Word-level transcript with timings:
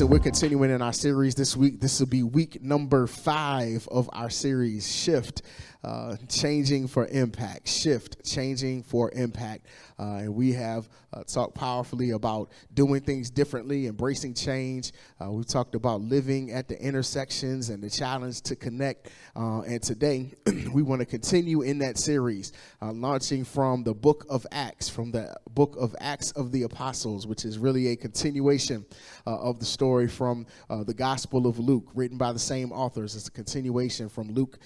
Listen, 0.00 0.12
we're 0.12 0.18
continuing 0.18 0.70
in 0.70 0.80
our 0.80 0.94
series 0.94 1.34
this 1.34 1.54
week. 1.54 1.78
This 1.78 2.00
will 2.00 2.06
be 2.06 2.22
week 2.22 2.62
number 2.62 3.06
five 3.06 3.86
of 3.88 4.08
our 4.14 4.30
series, 4.30 4.90
Shift, 4.90 5.42
uh, 5.82 6.16
Changing 6.28 6.86
for 6.86 7.06
Impact. 7.06 7.68
Shift, 7.68 8.24
Changing 8.24 8.82
for 8.82 9.10
Impact. 9.12 9.66
Uh, 9.98 10.16
and 10.16 10.34
we 10.34 10.52
have 10.52 10.88
uh, 11.12 11.22
talked 11.24 11.54
powerfully 11.54 12.10
about 12.10 12.50
doing 12.74 13.00
things 13.00 13.30
differently, 13.30 13.86
embracing 13.86 14.34
change. 14.34 14.92
Uh, 15.22 15.30
we 15.30 15.44
talked 15.44 15.74
about 15.74 16.00
living 16.00 16.50
at 16.50 16.68
the 16.68 16.82
intersections 16.82 17.68
and 17.68 17.82
the 17.82 17.90
challenge 17.90 18.40
to 18.42 18.56
connect. 18.56 19.10
Uh, 19.36 19.60
and 19.62 19.82
today, 19.82 20.32
we 20.72 20.82
want 20.82 21.00
to 21.00 21.06
continue 21.06 21.62
in 21.62 21.78
that 21.78 21.98
series, 21.98 22.52
launching 22.80 23.44
from 23.44 23.82
the 23.82 23.94
book 23.94 24.24
of 24.28 24.46
Acts, 24.52 24.88
from 24.88 25.10
the 25.10 25.34
book 25.50 25.76
of 25.78 25.94
Acts 26.00 26.30
of 26.32 26.52
the 26.52 26.62
Apostles, 26.62 27.26
which 27.26 27.44
is 27.44 27.58
really 27.58 27.88
a 27.88 27.96
continuation 27.96 28.84
of 29.26 29.58
the 29.58 29.66
story 29.66 30.08
from 30.08 30.46
the 30.68 30.94
Gospel 30.94 31.46
of 31.46 31.58
Luke, 31.58 31.88
written 31.94 32.18
by 32.18 32.32
the 32.32 32.38
same 32.38 32.72
authors. 32.72 33.14
It's 33.16 33.28
a 33.28 33.30
continuation 33.30 34.08
from 34.08 34.32
Luke, 34.32 34.58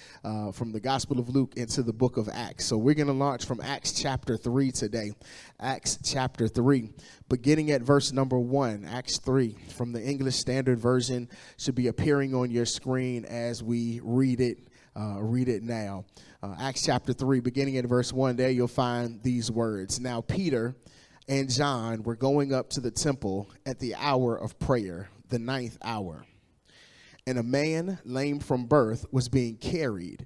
from 0.53 0.71
the 0.71 0.79
Gospel 0.79 1.04
of 1.11 1.29
Luke 1.29 1.53
into 1.55 1.83
the 1.83 1.93
book 1.93 2.17
of 2.17 2.27
Acts. 2.27 2.65
So 2.65 2.77
we're 2.77 2.95
going 2.95 3.07
to 3.07 3.13
launch 3.13 3.45
from 3.45 3.61
Acts 3.61 3.91
chapter 3.91 4.37
3 4.37 4.71
today. 4.71 5.11
Acts 5.59 5.99
chapter 6.03 6.47
3, 6.47 6.89
beginning 7.29 7.71
at 7.71 7.83
verse 7.83 8.11
number 8.11 8.39
1. 8.39 8.85
Acts 8.85 9.19
3 9.19 9.55
from 9.77 9.93
the 9.93 10.01
English 10.01 10.35
Standard 10.35 10.79
Version 10.79 11.29
should 11.57 11.75
be 11.75 11.87
appearing 11.87 12.33
on 12.33 12.49
your 12.49 12.65
screen 12.65 13.23
as 13.25 13.61
we 13.61 14.01
read 14.03 14.41
it. 14.41 14.67
Uh, 14.95 15.21
read 15.21 15.47
it 15.47 15.61
now. 15.61 16.05
Uh, 16.41 16.55
Acts 16.59 16.83
chapter 16.83 17.13
3, 17.13 17.39
beginning 17.39 17.77
at 17.77 17.85
verse 17.85 18.11
1, 18.11 18.35
there 18.35 18.49
you'll 18.49 18.67
find 18.67 19.21
these 19.21 19.51
words. 19.51 19.99
Now, 19.99 20.21
Peter 20.21 20.75
and 21.27 21.49
John 21.49 22.01
were 22.03 22.15
going 22.15 22.51
up 22.51 22.71
to 22.71 22.81
the 22.81 22.91
temple 22.91 23.49
at 23.65 23.79
the 23.79 23.93
hour 23.95 24.35
of 24.35 24.57
prayer, 24.57 25.09
the 25.29 25.39
ninth 25.39 25.77
hour. 25.83 26.25
And 27.27 27.37
a 27.37 27.43
man 27.43 27.99
lame 28.03 28.39
from 28.39 28.65
birth 28.65 29.05
was 29.11 29.29
being 29.29 29.57
carried 29.57 30.25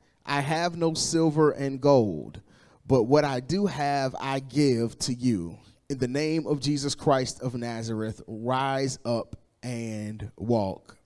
I 0.25 0.41
have 0.41 0.77
no 0.77 0.93
silver 0.93 1.51
and 1.51 1.81
gold, 1.81 2.41
but 2.87 3.03
what 3.03 3.25
I 3.25 3.39
do 3.39 3.65
have, 3.65 4.15
I 4.19 4.39
give 4.39 4.97
to 4.99 5.13
you. 5.13 5.57
In 5.89 5.97
the 5.97 6.07
name 6.07 6.47
of 6.47 6.61
Jesus 6.61 6.95
Christ 6.95 7.41
of 7.41 7.55
Nazareth, 7.55 8.21
rise 8.27 8.97
up 9.03 9.35
and 9.63 10.31
walk. 10.37 10.97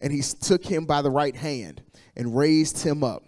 And 0.00 0.12
he 0.12 0.22
took 0.22 0.64
him 0.64 0.84
by 0.84 1.02
the 1.02 1.10
right 1.10 1.36
hand 1.36 1.82
and 2.16 2.36
raised 2.36 2.82
him 2.82 3.04
up. 3.04 3.22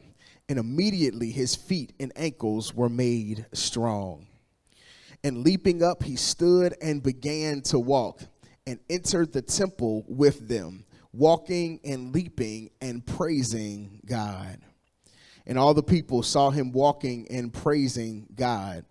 And 0.49 0.59
immediately 0.59 1.31
his 1.31 1.55
feet 1.55 1.93
and 1.99 2.13
ankles 2.17 2.75
were 2.75 2.89
made 2.89 3.47
strong. 3.53 4.27
And 5.23 5.39
leaping 5.39 5.83
up, 5.83 6.03
he 6.03 6.17
stood 6.17 6.75
and 6.83 7.03
began 7.03 7.63
to 7.63 7.79
walk 7.79 8.21
and 8.67 8.79
entered 8.91 9.33
the 9.33 9.41
temple 9.41 10.05
with 10.07 10.49
them, 10.49 10.85
walking 11.13 11.81
and 11.85 12.13
leaping 12.13 12.71
and 12.81 13.05
praising 13.07 14.01
God. 14.05 14.59
And 15.47 15.59
all 15.59 15.75
the 15.75 15.83
people 15.83 16.23
saw 16.23 16.51
him 16.51 16.73
walking 16.73 17.27
and 17.31 17.53
praising 17.53 18.27
God 18.35 18.85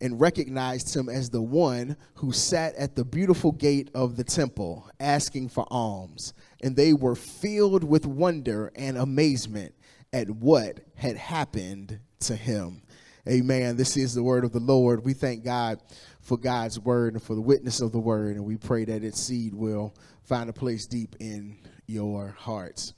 and 0.00 0.20
recognized 0.20 0.94
him 0.96 1.08
as 1.08 1.30
the 1.30 1.42
one 1.42 1.96
who 2.14 2.32
sat 2.32 2.74
at 2.76 2.96
the 2.96 3.04
beautiful 3.04 3.52
gate 3.52 3.90
of 3.94 4.16
the 4.16 4.24
temple 4.24 4.88
asking 4.98 5.48
for 5.48 5.66
alms. 5.70 6.32
And 6.62 6.74
they 6.74 6.92
were 6.92 7.14
filled 7.14 7.84
with 7.84 8.06
wonder 8.06 8.72
and 8.74 8.96
amazement 8.96 9.74
at 10.12 10.30
what 10.30 10.80
had 10.94 11.16
happened 11.16 12.00
to 12.20 12.34
him. 12.34 12.82
Amen. 13.28 13.76
This 13.76 13.96
is 13.96 14.14
the 14.14 14.22
word 14.22 14.44
of 14.44 14.52
the 14.52 14.60
Lord. 14.60 15.04
We 15.04 15.12
thank 15.12 15.44
God 15.44 15.80
for 16.20 16.38
God's 16.38 16.80
word 16.80 17.14
and 17.14 17.22
for 17.22 17.34
the 17.34 17.40
witness 17.40 17.80
of 17.80 17.92
the 17.92 17.98
word. 17.98 18.36
And 18.36 18.44
we 18.44 18.56
pray 18.56 18.84
that 18.86 19.04
its 19.04 19.20
seed 19.20 19.54
will 19.54 19.94
find 20.22 20.48
a 20.48 20.54
place 20.54 20.86
deep 20.86 21.16
in 21.20 21.58
your 21.86 22.34
hearts. 22.38 22.94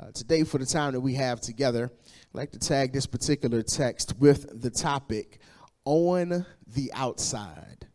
Uh, 0.00 0.10
today, 0.12 0.44
for 0.44 0.58
the 0.58 0.66
time 0.66 0.92
that 0.92 1.00
we 1.00 1.14
have 1.14 1.40
together, 1.40 1.90
I'd 2.32 2.38
like 2.38 2.52
to 2.52 2.60
tag 2.60 2.92
this 2.92 3.06
particular 3.06 3.60
text 3.60 4.16
with 4.18 4.62
the 4.62 4.70
topic 4.70 5.40
on 5.84 6.46
the 6.74 6.92
outside. 6.94 7.88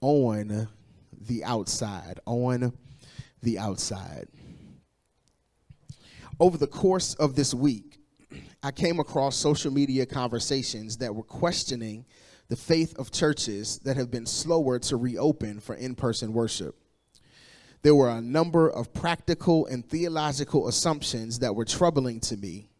On 0.00 0.68
the 1.12 1.44
outside. 1.44 2.18
On 2.24 2.72
the 3.42 3.58
outside. 3.58 4.28
Over 6.40 6.56
the 6.56 6.66
course 6.66 7.12
of 7.14 7.36
this 7.36 7.52
week, 7.52 7.98
I 8.62 8.70
came 8.70 9.00
across 9.00 9.36
social 9.36 9.70
media 9.70 10.06
conversations 10.06 10.96
that 10.96 11.14
were 11.14 11.22
questioning 11.22 12.06
the 12.48 12.56
faith 12.56 12.96
of 12.98 13.12
churches 13.12 13.80
that 13.80 13.96
have 13.98 14.10
been 14.10 14.24
slower 14.24 14.78
to 14.78 14.96
reopen 14.96 15.60
for 15.60 15.74
in 15.74 15.94
person 15.94 16.32
worship 16.32 16.74
there 17.84 17.94
were 17.94 18.08
a 18.08 18.22
number 18.22 18.70
of 18.70 18.94
practical 18.94 19.66
and 19.66 19.86
theological 19.86 20.68
assumptions 20.68 21.40
that 21.40 21.54
were 21.54 21.66
troubling 21.66 22.18
to 22.18 22.34
me. 22.34 22.70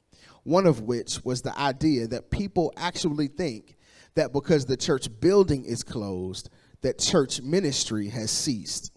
One 0.44 0.66
of 0.66 0.82
which 0.82 1.24
was 1.24 1.42
the 1.42 1.58
idea 1.58 2.06
that 2.08 2.30
people 2.30 2.72
actually 2.76 3.28
think 3.28 3.76
that 4.14 4.32
because 4.32 4.66
the 4.66 4.76
church 4.76 5.08
building 5.20 5.64
is 5.64 5.82
closed, 5.82 6.50
that 6.82 6.98
church 6.98 7.40
ministry 7.42 8.08
has 8.08 8.30
ceased. 8.30 8.92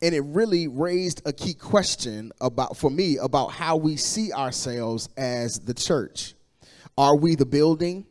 And 0.00 0.14
it 0.14 0.22
really 0.22 0.66
raised 0.66 1.22
a 1.26 1.32
key 1.32 1.54
question 1.54 2.32
about 2.40 2.76
for 2.76 2.90
me 2.90 3.18
about 3.18 3.52
how 3.52 3.76
we 3.76 3.96
see 3.96 4.32
ourselves 4.32 5.08
as 5.16 5.60
the 5.60 5.74
church. 5.74 6.34
Are 6.98 7.16
we 7.16 7.36
the 7.36 7.46
building? 7.46 8.06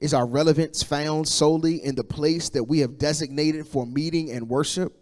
Is 0.00 0.12
our 0.12 0.26
relevance 0.26 0.82
found 0.82 1.28
solely 1.28 1.76
in 1.84 1.94
the 1.94 2.04
place 2.04 2.50
that 2.50 2.64
we 2.64 2.80
have 2.80 2.98
designated 2.98 3.66
for 3.66 3.86
meeting 3.86 4.30
and 4.30 4.48
worship? 4.48 4.96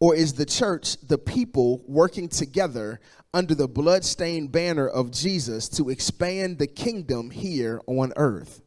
Or 0.00 0.14
is 0.14 0.34
the 0.34 0.46
church 0.46 0.96
the 1.00 1.18
people 1.18 1.82
working 1.86 2.28
together 2.28 3.00
under 3.34 3.54
the 3.54 3.68
bloodstained 3.68 4.52
banner 4.52 4.88
of 4.88 5.10
Jesus 5.10 5.68
to 5.70 5.90
expand 5.90 6.58
the 6.58 6.66
kingdom 6.66 7.30
here 7.30 7.82
on 7.86 8.12
earth? 8.16 8.62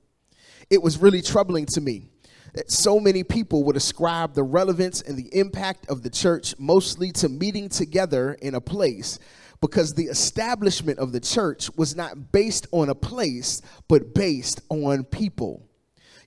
It 0.70 0.84
was 0.84 1.00
really 1.00 1.22
troubling 1.22 1.66
to 1.68 1.82
me 1.82 2.10
that 2.54 2.72
so 2.72 3.00
many 3.00 3.24
people 3.24 3.64
would 3.64 3.76
ascribe 3.76 4.34
the 4.34 4.44
relevance 4.44 5.02
and 5.02 5.18
the 5.18 5.30
impact 5.36 5.88
of 5.90 6.04
the 6.04 6.10
church 6.10 6.54
mostly 6.60 7.12
to 7.14 7.30
meeting 7.30 7.70
together 7.70 8.34
in 8.42 8.56
a 8.56 8.62
place 8.62 9.20
because 9.62 9.94
the 9.94 10.06
establishment 10.06 11.00
of 11.00 11.12
the 11.12 11.20
church 11.20 11.70
was 11.78 11.96
not 11.96 12.32
based 12.32 12.68
on 12.72 12.90
a 12.90 12.96
place, 12.96 13.62
but 13.88 14.14
based 14.14 14.62
on 14.70 15.04
people. 15.04 15.67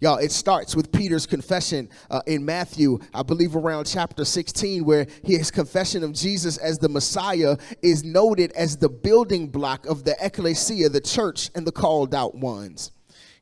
Y'all, 0.02 0.16
it 0.16 0.32
starts 0.32 0.74
with 0.74 0.90
Peter's 0.92 1.26
confession 1.26 1.86
uh, 2.10 2.22
in 2.26 2.42
Matthew, 2.42 2.98
I 3.12 3.22
believe 3.22 3.54
around 3.54 3.84
chapter 3.84 4.24
16, 4.24 4.82
where 4.82 5.06
his 5.22 5.50
confession 5.50 6.02
of 6.02 6.14
Jesus 6.14 6.56
as 6.56 6.78
the 6.78 6.88
Messiah 6.88 7.58
is 7.82 8.02
noted 8.02 8.50
as 8.52 8.78
the 8.78 8.88
building 8.88 9.48
block 9.48 9.84
of 9.84 10.04
the 10.04 10.16
ecclesia, 10.18 10.88
the 10.88 11.02
church, 11.02 11.50
and 11.54 11.66
the 11.66 11.72
called 11.72 12.14
out 12.14 12.34
ones. 12.34 12.92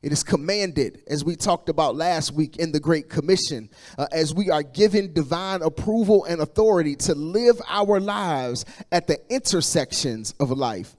It 0.01 0.11
is 0.11 0.21
commanded, 0.21 1.01
as 1.07 1.23
we 1.23 1.37
talked 1.37 1.69
about 1.69 1.95
last 1.95 2.33
week 2.33 2.57
in 2.57 2.73
the 2.73 2.79
Great 2.81 3.07
Commission, 3.07 3.69
uh, 3.97 4.07
as 4.11 4.33
we 4.33 4.49
are 4.49 4.63
given 4.63 5.13
divine 5.13 5.61
approval 5.61 6.25
and 6.25 6.41
authority 6.41 6.97
to 6.97 7.15
live 7.15 7.61
our 7.69 8.01
lives 8.01 8.65
at 8.91 9.07
the 9.07 9.17
intersections 9.29 10.35
of 10.41 10.51
life. 10.51 10.97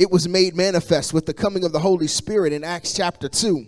It 0.00 0.10
was 0.10 0.26
made 0.26 0.56
manifest 0.56 1.12
with 1.12 1.26
the 1.26 1.34
coming 1.34 1.62
of 1.62 1.72
the 1.72 1.78
Holy 1.78 2.06
Spirit 2.06 2.54
in 2.54 2.64
Acts 2.64 2.94
chapter 2.94 3.28
2 3.28 3.66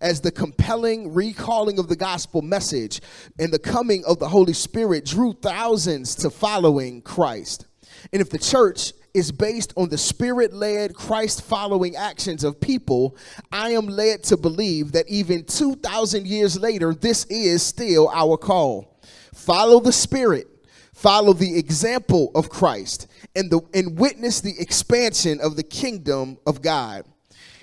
as 0.00 0.18
the 0.18 0.30
compelling 0.30 1.12
recalling 1.12 1.78
of 1.78 1.88
the 1.88 1.94
gospel 1.94 2.40
message 2.40 3.02
and 3.38 3.52
the 3.52 3.58
coming 3.58 4.02
of 4.06 4.18
the 4.18 4.30
Holy 4.30 4.54
Spirit 4.54 5.04
drew 5.04 5.34
thousands 5.34 6.14
to 6.14 6.30
following 6.30 7.02
Christ. 7.02 7.66
And 8.14 8.22
if 8.22 8.30
the 8.30 8.38
church 8.38 8.94
is 9.12 9.30
based 9.30 9.74
on 9.76 9.90
the 9.90 9.98
spirit 9.98 10.54
led, 10.54 10.94
Christ 10.94 11.42
following 11.42 11.96
actions 11.96 12.44
of 12.44 12.62
people, 12.62 13.18
I 13.52 13.72
am 13.72 13.86
led 13.86 14.22
to 14.24 14.38
believe 14.38 14.92
that 14.92 15.06
even 15.10 15.44
2,000 15.44 16.26
years 16.26 16.58
later, 16.58 16.94
this 16.94 17.26
is 17.26 17.62
still 17.62 18.08
our 18.08 18.38
call. 18.38 19.02
Follow 19.34 19.80
the 19.80 19.92
spirit, 19.92 20.46
follow 20.94 21.32
the 21.32 21.58
example 21.58 22.30
of 22.34 22.48
Christ, 22.48 23.08
and, 23.36 23.50
the, 23.50 23.60
and 23.74 23.98
witness 23.98 24.40
the 24.40 24.58
expansion 24.58 25.40
of 25.40 25.56
the 25.56 25.62
kingdom 25.62 26.38
of 26.46 26.62
God. 26.62 27.04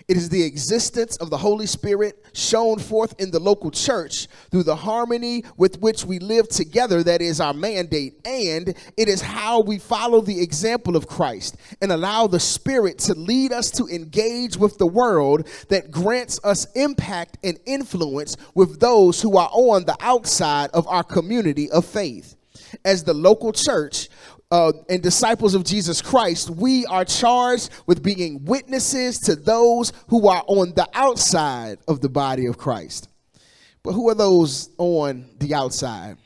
It 0.07 0.17
is 0.17 0.27
the 0.27 0.43
existence 0.43 1.15
of 1.17 1.29
the 1.29 1.37
Holy 1.37 1.65
Spirit 1.65 2.25
shown 2.33 2.79
forth 2.79 3.15
in 3.17 3.31
the 3.31 3.39
local 3.39 3.71
church 3.71 4.27
through 4.49 4.63
the 4.63 4.75
harmony 4.75 5.45
with 5.55 5.79
which 5.79 6.03
we 6.03 6.19
live 6.19 6.49
together 6.49 7.01
that 7.03 7.21
is 7.21 7.39
our 7.39 7.53
mandate. 7.53 8.19
And 8.25 8.75
it 8.97 9.07
is 9.07 9.21
how 9.21 9.61
we 9.61 9.77
follow 9.77 10.19
the 10.19 10.41
example 10.41 10.97
of 10.97 11.07
Christ 11.07 11.55
and 11.81 11.93
allow 11.93 12.27
the 12.27 12.41
Spirit 12.41 12.97
to 12.99 13.13
lead 13.13 13.53
us 13.53 13.71
to 13.71 13.87
engage 13.87 14.57
with 14.57 14.77
the 14.77 14.87
world 14.87 15.47
that 15.69 15.91
grants 15.91 16.41
us 16.43 16.67
impact 16.73 17.37
and 17.41 17.57
influence 17.65 18.35
with 18.53 18.81
those 18.81 19.21
who 19.21 19.37
are 19.37 19.49
on 19.53 19.85
the 19.85 19.95
outside 20.01 20.71
of 20.71 20.85
our 20.87 21.03
community 21.03 21.71
of 21.71 21.85
faith. 21.85 22.35
As 22.85 23.03
the 23.03 23.13
local 23.13 23.51
church, 23.51 24.09
uh, 24.51 24.73
and 24.89 25.01
disciples 25.01 25.55
of 25.55 25.63
Jesus 25.63 26.01
Christ, 26.01 26.49
we 26.49 26.85
are 26.87 27.05
charged 27.05 27.69
with 27.87 28.03
being 28.03 28.43
witnesses 28.43 29.17
to 29.19 29.35
those 29.35 29.93
who 30.09 30.27
are 30.27 30.43
on 30.45 30.73
the 30.75 30.87
outside 30.93 31.79
of 31.87 32.01
the 32.01 32.09
body 32.09 32.45
of 32.47 32.57
Christ. 32.57 33.07
But 33.81 33.93
who 33.93 34.09
are 34.09 34.15
those 34.15 34.69
on 34.77 35.29
the 35.39 35.55
outside? 35.55 36.17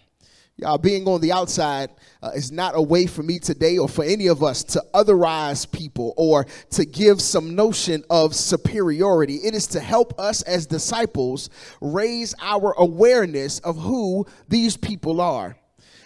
Y'all, 0.58 0.78
being 0.78 1.06
on 1.06 1.20
the 1.20 1.34
outside 1.34 1.90
uh, 2.24 2.32
is 2.34 2.50
not 2.52 2.76
a 2.76 2.82
way 2.82 3.06
for 3.06 3.22
me 3.22 3.40
today 3.40 3.78
or 3.78 3.90
for 3.90 4.06
any 4.06 4.28
of 4.28 4.42
us 4.42 4.64
to 4.64 4.82
otherize 4.94 5.70
people 5.70 6.14
or 6.16 6.46
to 6.72 6.86
give 6.86 7.22
some 7.22 7.56
notion 7.56 8.04
of 8.10 8.34
superiority. 8.34 9.36
It 9.36 9.54
is 9.54 9.68
to 9.68 9.82
help 9.82 10.18
us 10.18 10.42
as 10.44 10.66
disciples 10.66 11.50
raise 11.82 12.34
our 12.42 12.74
awareness 12.78 13.60
of 13.60 13.78
who 13.78 14.26
these 14.48 14.78
people 14.78 15.20
are. 15.20 15.58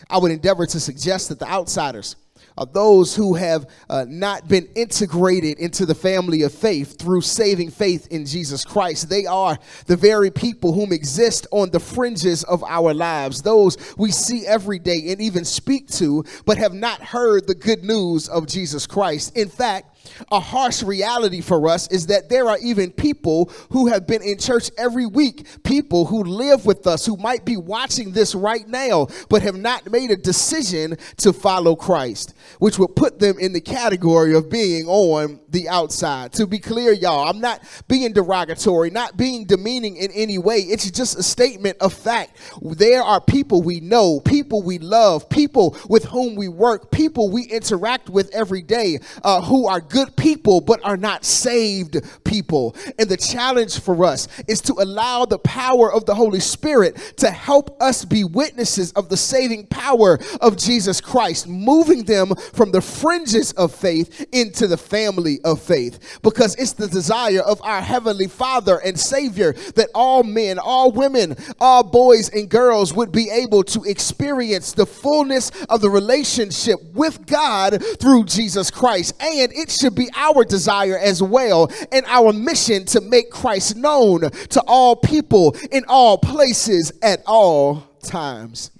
I 0.09 0.17
would 0.17 0.31
endeavor 0.31 0.65
to 0.65 0.79
suggest 0.79 1.29
that 1.29 1.39
the 1.39 1.47
outsiders 1.47 2.15
are 2.57 2.65
those 2.65 3.15
who 3.15 3.35
have 3.35 3.69
uh, 3.89 4.05
not 4.07 4.47
been 4.47 4.67
integrated 4.75 5.57
into 5.59 5.85
the 5.85 5.95
family 5.95 6.41
of 6.43 6.53
faith 6.53 6.99
through 6.99 7.21
saving 7.21 7.71
faith 7.71 8.07
in 8.07 8.25
Jesus 8.25 8.65
Christ. 8.65 9.09
They 9.09 9.25
are 9.25 9.57
the 9.85 9.95
very 9.95 10.29
people 10.29 10.73
whom 10.73 10.91
exist 10.91 11.47
on 11.51 11.69
the 11.69 11.79
fringes 11.79 12.43
of 12.43 12.63
our 12.65 12.93
lives, 12.93 13.41
those 13.41 13.77
we 13.97 14.11
see 14.11 14.45
every 14.45 14.77
day 14.77 15.11
and 15.11 15.21
even 15.21 15.45
speak 15.45 15.87
to, 15.91 16.25
but 16.45 16.57
have 16.57 16.73
not 16.73 17.01
heard 17.01 17.47
the 17.47 17.55
good 17.55 17.83
news 17.83 18.27
of 18.27 18.45
Jesus 18.45 18.85
Christ. 18.85 19.37
In 19.37 19.47
fact, 19.47 19.88
a 20.31 20.39
harsh 20.39 20.83
reality 20.83 21.41
for 21.41 21.67
us 21.67 21.87
is 21.89 22.07
that 22.07 22.29
there 22.29 22.49
are 22.49 22.57
even 22.61 22.91
people 22.91 23.51
who 23.71 23.87
have 23.87 24.07
been 24.07 24.21
in 24.21 24.37
church 24.37 24.69
every 24.77 25.05
week, 25.05 25.47
people 25.63 26.05
who 26.05 26.23
live 26.23 26.65
with 26.65 26.87
us, 26.87 27.05
who 27.05 27.17
might 27.17 27.45
be 27.45 27.57
watching 27.57 28.11
this 28.11 28.35
right 28.35 28.67
now, 28.67 29.07
but 29.29 29.41
have 29.41 29.57
not 29.57 29.89
made 29.91 30.11
a 30.11 30.15
decision 30.15 30.97
to 31.17 31.33
follow 31.33 31.75
Christ, 31.75 32.33
which 32.59 32.77
would 32.79 32.95
put 32.95 33.19
them 33.19 33.37
in 33.39 33.53
the 33.53 33.61
category 33.61 34.35
of 34.35 34.49
being 34.49 34.87
on 34.87 35.39
the 35.49 35.69
outside. 35.69 36.33
To 36.33 36.47
be 36.47 36.59
clear, 36.59 36.91
y'all, 36.91 37.27
I'm 37.27 37.39
not 37.39 37.61
being 37.87 38.13
derogatory, 38.13 38.89
not 38.89 39.17
being 39.17 39.45
demeaning 39.45 39.97
in 39.97 40.11
any 40.11 40.37
way. 40.37 40.57
It's 40.57 40.89
just 40.91 41.17
a 41.17 41.23
statement 41.23 41.77
of 41.79 41.93
fact. 41.93 42.37
There 42.61 43.01
are 43.01 43.21
people 43.21 43.61
we 43.61 43.79
know, 43.79 44.19
people 44.19 44.61
we 44.61 44.79
love, 44.79 45.29
people 45.29 45.77
with 45.87 46.05
whom 46.05 46.35
we 46.35 46.47
work, 46.47 46.91
people 46.91 47.29
we 47.29 47.43
interact 47.43 48.09
with 48.09 48.33
every 48.33 48.61
day 48.61 48.99
uh, 49.23 49.41
who 49.41 49.67
are 49.67 49.81
good 49.89 50.15
people 50.15 50.61
but 50.61 50.79
are 50.83 50.97
not 50.97 51.25
saved 51.25 51.97
people. 52.23 52.75
And 52.97 53.09
the 53.09 53.17
challenge 53.17 53.79
for 53.79 54.05
us 54.05 54.27
is 54.47 54.61
to 54.61 54.73
allow 54.73 55.25
the 55.25 55.39
power 55.39 55.91
of 55.91 56.05
the 56.05 56.15
Holy 56.15 56.39
Spirit 56.39 57.13
to 57.17 57.31
help 57.31 57.81
us 57.81 58.05
be 58.05 58.23
witnesses 58.23 58.91
of 58.93 59.09
the 59.09 59.17
saving 59.17 59.67
power 59.67 60.19
of 60.41 60.57
Jesus 60.57 61.01
Christ, 61.01 61.47
moving 61.47 62.03
them 62.03 62.33
from 62.53 62.71
the 62.71 62.81
fringes 62.81 63.51
of 63.53 63.73
faith 63.73 64.25
into 64.31 64.67
the 64.67 64.77
family 64.77 65.39
of 65.43 65.61
faith. 65.61 66.19
Because 66.21 66.55
it's 66.55 66.73
the 66.73 66.87
desire 66.87 67.41
of 67.41 67.61
our 67.63 67.81
Heavenly 67.81 68.27
Father 68.27 68.77
and 68.77 68.99
Savior 68.99 69.53
that 69.75 69.89
all 69.95 70.23
men, 70.23 70.59
all 70.59 70.91
women, 70.91 71.35
all 71.59 71.83
boys 71.83 72.29
and 72.29 72.49
girls 72.49 72.93
would 72.93 73.11
be 73.11 73.29
able 73.29 73.63
to 73.63 73.83
experience 73.83 74.73
the 74.73 74.85
fullness 74.85 75.51
of 75.69 75.81
the 75.81 75.89
relationship 75.89 76.79
with 76.93 77.25
God 77.25 77.83
through 77.99 78.25
Jesus 78.25 78.69
Christ. 78.71 79.13
And 79.21 79.51
it 79.53 79.69
should 79.79 79.95
be 79.95 80.09
our 80.15 80.43
desire 80.43 80.97
as 80.97 81.23
well 81.23 81.71
and 81.91 82.05
our 82.07 82.33
mission 82.33 82.85
to 82.85 83.01
make 83.01 83.29
Christ 83.29 83.75
known 83.75 84.21
to 84.21 84.63
all 84.67 84.95
people 84.95 85.55
in 85.71 85.83
all 85.87 86.17
places 86.17 86.91
at 87.01 87.21
all 87.25 87.83
times. 88.01 88.71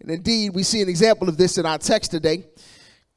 And 0.00 0.10
indeed, 0.10 0.54
we 0.54 0.62
see 0.62 0.80
an 0.80 0.88
example 0.88 1.28
of 1.28 1.36
this 1.36 1.58
in 1.58 1.66
our 1.66 1.78
text 1.78 2.10
today. 2.10 2.44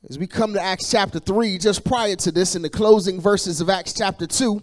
As 0.10 0.20
we 0.20 0.28
come 0.28 0.54
to 0.54 0.62
Acts 0.62 0.92
chapter 0.92 1.20
3, 1.20 1.58
just 1.58 1.86
prior 1.86 2.18
to 2.18 2.32
this, 2.32 2.56
in 2.56 2.62
the 2.62 2.70
closing 2.70 3.22
verses 3.22 3.62
of 3.62 3.70
Acts 3.70 3.94
chapter 3.94 4.28
2, 4.28 4.62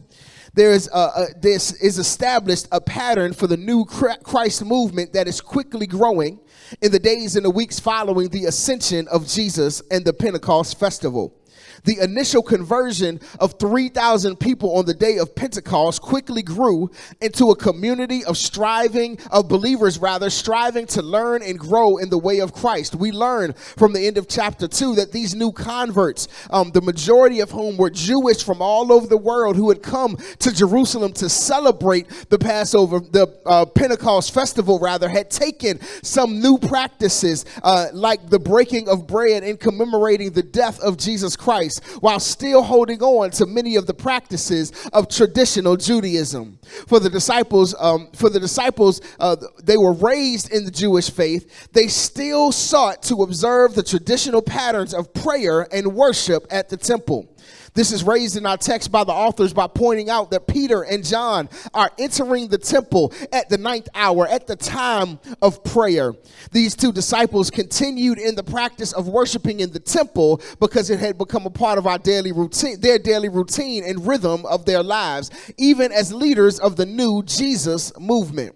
there 0.53 0.73
is 0.73 0.89
a, 0.93 0.99
a, 0.99 1.27
this 1.41 1.73
is 1.81 1.99
established 1.99 2.69
a 2.73 2.81
pattern 2.81 3.33
for 3.33 3.47
the 3.47 3.57
new 3.57 3.85
Christ 3.87 4.65
movement 4.65 5.13
that 5.15 5.29
is 5.29 5.41
quickly 5.41 5.87
growing 5.87 6.41
in 6.83 6.93
the 6.93 6.99
days 6.99 7.37
and 7.37 7.45
the 7.45 7.51
weeks 7.51 7.81
following 7.81 8.29
the 8.29 8.47
ascension 8.47 9.09
of 9.09 9.27
Jesus 9.27 9.81
and 9.91 10.05
the 10.05 10.13
Pentecost 10.13 10.79
festival. 10.79 11.40
The 11.85 11.99
initial 12.01 12.43
conversion 12.43 13.21
of 13.39 13.59
3,000 13.59 14.37
people 14.37 14.77
on 14.77 14.87
the 14.87 14.95
day 14.95 15.19
of 15.19 15.35
Pentecost 15.35 16.03
quickly 16.03 16.43
grew 16.43 16.91
into 17.21 17.51
a 17.51 17.57
community 17.57 18.25
of 18.25 18.37
striving, 18.37 19.19
of 19.31 19.49
believers 19.49 19.99
rather, 19.99 20.31
striving 20.31 20.87
to 20.89 21.03
learn 21.03 21.43
and 21.43 21.59
grow 21.59 21.97
in 21.97 22.11
the 22.11 22.19
way 22.19 22.41
of 22.41 22.53
Christ. 22.53 22.95
We 22.95 23.13
learn 23.13 23.55
from 23.55 23.93
the 23.93 24.07
end 24.07 24.19
of 24.19 24.29
chapter 24.29 24.69
2 24.69 24.97
that 24.97 25.13
these 25.13 25.35
new 25.35 25.53
converts, 25.53 26.29
um, 26.51 26.71
the 26.73 26.83
majority 26.83 27.41
of 27.41 27.51
whom 27.51 27.77
were 27.77 27.91
Jewish 27.91 28.45
from 28.45 28.61
all 28.61 28.93
over 28.93 29.07
the 29.07 29.17
world 29.17 29.57
who 29.57 29.69
had 29.69 29.83
come 29.83 30.17
to 30.41 30.53
Jerusalem 30.53 31.13
to 31.15 31.29
celebrate 31.29 32.09
the 32.29 32.39
Passover, 32.39 33.01
the 33.01 33.27
uh, 33.47 33.65
Pentecost 33.65 34.35
festival 34.35 34.79
rather, 34.79 35.09
had 35.09 35.31
taken 35.31 35.81
some 36.03 36.41
new 36.41 36.59
practices 36.59 37.45
uh, 37.63 37.87
like 37.93 38.29
the 38.29 38.39
breaking 38.39 38.89
of 38.89 39.07
bread 39.07 39.43
and 39.43 39.59
commemorating 39.59 40.33
the 40.33 40.43
death 40.43 40.79
of 40.81 40.97
Jesus 40.97 41.37
Christ 41.37 41.70
Christ 41.71 42.03
while 42.03 42.21
still 42.21 42.63
holding 42.63 43.03
on 43.03 43.31
to 43.31 43.47
many 43.47 43.77
of 43.77 43.87
the 43.87 43.95
practices 43.95 44.73
of 44.93 45.09
traditional 45.09 45.77
Judaism. 45.77 46.59
For 46.87 47.01
the 47.01 47.11
disciples, 47.11 47.75
um, 47.79 48.09
for 48.15 48.31
the 48.31 48.41
disciples, 48.41 49.01
uh, 49.19 49.37
they 49.63 49.77
were 49.77 49.93
raised 49.93 50.53
in 50.53 50.65
the 50.65 50.71
Jewish 50.71 51.11
faith. 51.11 51.69
They 51.73 51.89
still 51.89 52.53
sought 52.53 53.03
to 53.05 53.23
observe 53.23 53.75
the 53.75 53.83
traditional 53.83 54.43
patterns 54.43 54.95
of 54.95 55.13
prayer 55.13 55.67
and 55.73 55.95
worship 55.95 56.47
at 56.51 56.69
the 56.69 56.77
temple. 56.77 57.29
This 57.75 57.93
is 57.93 58.03
raised 58.05 58.37
in 58.37 58.47
our 58.47 58.57
text 58.57 58.91
by 58.91 59.05
the 59.05 59.13
authors 59.13 59.53
by 59.53 59.67
pointing 59.67 60.11
out 60.11 60.31
that 60.31 60.47
Peter 60.47 60.83
and 60.83 61.05
John 61.05 61.49
are 61.73 61.91
entering 61.99 62.49
the 62.49 62.59
temple 62.59 63.13
at 63.33 63.49
the 63.49 63.59
ninth 63.59 63.89
hour, 63.95 64.27
at 64.27 64.47
the 64.47 64.57
time 64.57 65.19
of 65.41 65.63
prayer. 65.63 66.15
These 66.51 66.75
two 66.75 66.93
disciples 66.93 67.51
continued 67.51 68.19
in 68.19 68.35
the 68.35 68.43
practice 68.43 68.93
of 68.93 69.09
worshiping 69.09 69.61
in 69.61 69.73
the 69.73 69.79
temple 69.79 70.41
because 70.59 70.91
it 70.91 70.99
had 70.99 71.17
become 71.17 71.47
a 71.47 71.51
part 71.51 71.79
of 71.79 71.87
our 71.87 71.99
daily 71.99 72.33
routine, 72.33 72.81
their 72.81 72.99
daily 72.99 73.29
routine 73.29 73.85
and 73.85 74.07
rhythm 74.07 74.45
of 74.47 74.65
their 74.65 74.83
lives, 74.83 75.31
even 75.57 75.93
as 75.93 76.13
leaders 76.13 76.59
of 76.59 76.77
the 76.77 76.87
new 76.87 77.23
Jesus 77.23 77.97
movement. 77.99 78.55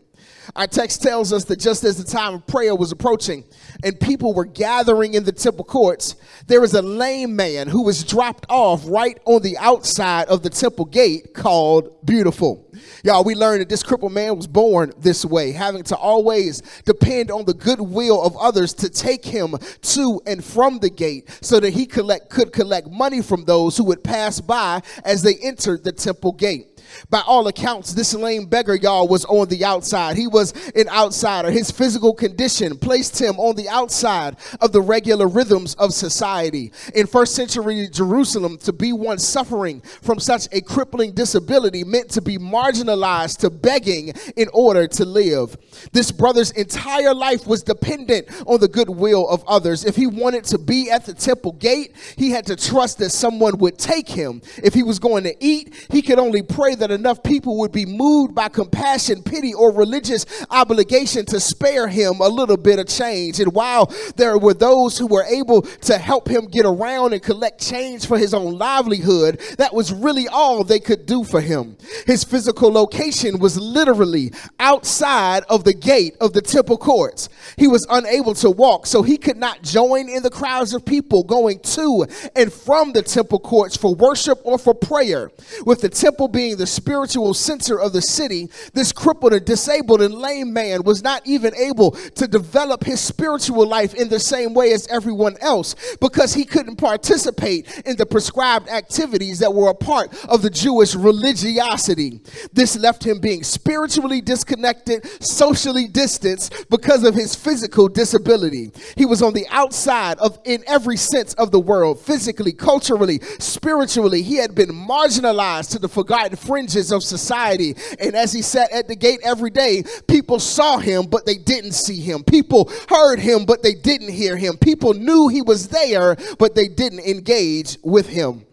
Our 0.56 0.66
text 0.66 1.02
tells 1.02 1.32
us 1.32 1.44
that 1.44 1.58
just 1.58 1.84
as 1.84 1.96
the 1.96 2.04
time 2.04 2.34
of 2.34 2.46
prayer 2.46 2.74
was 2.74 2.92
approaching 2.92 3.44
and 3.82 3.98
people 3.98 4.34
were 4.34 4.44
gathering 4.44 5.14
in 5.14 5.24
the 5.24 5.32
temple 5.32 5.64
courts, 5.64 6.16
there 6.46 6.60
was 6.60 6.74
a 6.74 6.82
lame 6.82 7.34
man 7.34 7.68
who 7.68 7.82
was 7.82 8.04
dropped 8.04 8.46
off 8.48 8.82
right 8.86 9.18
on 9.24 9.42
the 9.42 9.56
outside 9.58 10.28
of 10.28 10.42
the 10.42 10.50
temple 10.50 10.84
gate 10.84 11.34
called 11.34 12.04
Beautiful. 12.04 12.70
Y'all, 13.02 13.24
we 13.24 13.34
learned 13.34 13.62
that 13.62 13.68
this 13.68 13.82
crippled 13.82 14.12
man 14.12 14.36
was 14.36 14.46
born 14.46 14.92
this 14.98 15.24
way, 15.24 15.52
having 15.52 15.82
to 15.84 15.96
always 15.96 16.60
depend 16.84 17.30
on 17.30 17.44
the 17.44 17.54
goodwill 17.54 18.22
of 18.22 18.36
others 18.36 18.74
to 18.74 18.90
take 18.90 19.24
him 19.24 19.54
to 19.82 20.20
and 20.26 20.44
from 20.44 20.78
the 20.78 20.90
gate 20.90 21.28
so 21.40 21.60
that 21.60 21.70
he 21.70 21.86
collect, 21.86 22.30
could 22.30 22.52
collect 22.52 22.88
money 22.90 23.22
from 23.22 23.44
those 23.44 23.76
who 23.76 23.84
would 23.84 24.02
pass 24.04 24.40
by 24.40 24.82
as 25.04 25.22
they 25.22 25.36
entered 25.36 25.84
the 25.84 25.92
temple 25.92 26.32
gate. 26.32 26.73
By 27.10 27.22
all 27.26 27.46
accounts, 27.48 27.94
this 27.94 28.14
lame 28.14 28.46
beggar, 28.46 28.74
y'all, 28.74 29.08
was 29.08 29.24
on 29.26 29.48
the 29.48 29.64
outside. 29.64 30.16
He 30.16 30.26
was 30.26 30.52
an 30.74 30.88
outsider. 30.88 31.50
His 31.50 31.70
physical 31.70 32.14
condition 32.14 32.78
placed 32.78 33.20
him 33.20 33.38
on 33.38 33.56
the 33.56 33.68
outside 33.68 34.36
of 34.60 34.72
the 34.72 34.80
regular 34.80 35.26
rhythms 35.26 35.74
of 35.74 35.92
society. 35.92 36.72
In 36.94 37.06
first 37.06 37.34
century 37.34 37.88
Jerusalem, 37.90 38.58
to 38.58 38.72
be 38.72 38.92
one 38.92 39.18
suffering 39.18 39.80
from 39.80 40.18
such 40.18 40.48
a 40.52 40.60
crippling 40.60 41.12
disability 41.12 41.84
meant 41.84 42.10
to 42.10 42.20
be 42.20 42.38
marginalized 42.38 43.38
to 43.38 43.50
begging 43.50 44.12
in 44.36 44.48
order 44.52 44.86
to 44.86 45.04
live. 45.04 45.56
This 45.92 46.10
brother's 46.10 46.50
entire 46.52 47.14
life 47.14 47.46
was 47.46 47.62
dependent 47.62 48.28
on 48.46 48.60
the 48.60 48.68
goodwill 48.68 49.28
of 49.28 49.44
others. 49.46 49.84
If 49.84 49.96
he 49.96 50.06
wanted 50.06 50.44
to 50.44 50.58
be 50.58 50.90
at 50.90 51.04
the 51.04 51.14
temple 51.14 51.52
gate, 51.52 51.94
he 52.16 52.30
had 52.30 52.46
to 52.46 52.56
trust 52.56 52.98
that 52.98 53.10
someone 53.10 53.58
would 53.58 53.78
take 53.78 54.08
him. 54.08 54.42
If 54.62 54.74
he 54.74 54.82
was 54.82 54.98
going 54.98 55.24
to 55.24 55.34
eat, 55.44 55.86
he 55.90 56.02
could 56.02 56.18
only 56.18 56.42
pray 56.42 56.74
that 56.74 56.83
that 56.84 56.90
enough 56.90 57.22
people 57.22 57.56
would 57.56 57.72
be 57.72 57.86
moved 57.86 58.34
by 58.34 58.46
compassion, 58.50 59.22
pity, 59.22 59.54
or 59.54 59.72
religious 59.72 60.26
obligation 60.50 61.24
to 61.24 61.40
spare 61.40 61.88
him 61.88 62.20
a 62.20 62.28
little 62.28 62.58
bit 62.58 62.78
of 62.78 62.86
change. 62.86 63.40
And 63.40 63.54
while 63.54 63.90
there 64.16 64.36
were 64.36 64.52
those 64.52 64.98
who 64.98 65.06
were 65.06 65.24
able 65.24 65.62
to 65.62 65.96
help 65.96 66.28
him 66.28 66.44
get 66.44 66.66
around 66.66 67.14
and 67.14 67.22
collect 67.22 67.58
change 67.58 68.06
for 68.06 68.18
his 68.18 68.34
own 68.34 68.58
livelihood, 68.58 69.40
that 69.56 69.72
was 69.72 69.94
really 69.94 70.28
all 70.28 70.62
they 70.62 70.78
could 70.78 71.06
do 71.06 71.24
for 71.24 71.40
him. 71.40 71.78
His 72.06 72.22
physical 72.22 72.70
location 72.70 73.38
was 73.38 73.58
literally 73.58 74.32
outside 74.60 75.44
of 75.48 75.64
the 75.64 75.72
gate 75.72 76.18
of 76.20 76.34
the 76.34 76.42
temple 76.42 76.76
courts. 76.76 77.30
He 77.56 77.66
was 77.66 77.86
unable 77.88 78.34
to 78.34 78.50
walk, 78.50 78.86
so 78.86 79.00
he 79.00 79.16
could 79.16 79.38
not 79.38 79.62
join 79.62 80.10
in 80.10 80.22
the 80.22 80.28
crowds 80.28 80.74
of 80.74 80.84
people 80.84 81.24
going 81.24 81.60
to 81.60 82.06
and 82.36 82.52
from 82.52 82.92
the 82.92 83.00
temple 83.00 83.38
courts 83.38 83.74
for 83.74 83.94
worship 83.94 84.38
or 84.44 84.58
for 84.58 84.74
prayer. 84.74 85.30
With 85.64 85.80
the 85.80 85.88
temple 85.88 86.28
being 86.28 86.58
the 86.58 86.73
spiritual 86.74 87.34
center 87.34 87.80
of 87.80 87.92
the 87.92 88.02
city, 88.02 88.50
this 88.72 88.92
crippled 88.92 89.32
and 89.32 89.44
disabled 89.44 90.02
and 90.02 90.14
lame 90.14 90.52
man 90.52 90.82
was 90.82 91.02
not 91.02 91.22
even 91.26 91.54
able 91.56 91.92
to 91.92 92.26
develop 92.26 92.84
his 92.84 93.00
spiritual 93.00 93.66
life 93.66 93.94
in 93.94 94.08
the 94.08 94.20
same 94.20 94.54
way 94.54 94.72
as 94.72 94.86
everyone 94.88 95.36
else 95.40 95.74
because 96.00 96.34
he 96.34 96.44
couldn't 96.44 96.76
participate 96.76 97.82
in 97.86 97.96
the 97.96 98.06
prescribed 98.06 98.68
activities 98.68 99.38
that 99.38 99.52
were 99.52 99.70
a 99.70 99.74
part 99.74 100.12
of 100.26 100.42
the 100.42 100.50
Jewish 100.50 100.94
religiosity. 100.94 102.20
This 102.52 102.76
left 102.76 103.04
him 103.04 103.20
being 103.20 103.42
spiritually 103.42 104.20
disconnected, 104.20 105.06
socially 105.22 105.88
distanced 105.88 106.66
because 106.70 107.04
of 107.04 107.14
his 107.14 107.34
physical 107.34 107.88
disability. 107.88 108.70
He 108.96 109.06
was 109.06 109.22
on 109.22 109.32
the 109.32 109.46
outside 109.50 110.18
of 110.18 110.38
in 110.44 110.62
every 110.66 110.96
sense 110.96 111.34
of 111.34 111.50
the 111.50 111.60
world, 111.60 112.00
physically, 112.00 112.52
culturally, 112.52 113.20
spiritually. 113.38 114.22
He 114.22 114.36
had 114.36 114.54
been 114.54 114.70
marginalized 114.70 115.70
to 115.72 115.78
the 115.78 115.88
forgotten 115.88 116.36
fringes 116.54 116.92
of 116.92 117.02
society. 117.02 117.74
And 117.98 118.14
as 118.14 118.32
he 118.32 118.40
sat 118.40 118.70
at 118.70 118.86
the 118.86 118.94
gate 118.94 119.18
every 119.24 119.50
day, 119.50 119.82
people 120.06 120.38
saw 120.38 120.78
him, 120.78 121.06
but 121.06 121.26
they 121.26 121.34
didn't 121.34 121.72
see 121.72 122.00
him. 122.00 122.22
People 122.22 122.70
heard 122.88 123.18
him, 123.18 123.44
but 123.44 123.64
they 123.64 123.74
didn't 123.74 124.10
hear 124.10 124.36
him. 124.36 124.56
People 124.56 124.94
knew 124.94 125.26
he 125.26 125.42
was 125.42 125.66
there, 125.66 126.16
but 126.38 126.54
they 126.54 126.68
didn't 126.68 127.00
engage 127.00 127.76
with 127.82 128.08
him. 128.08 128.46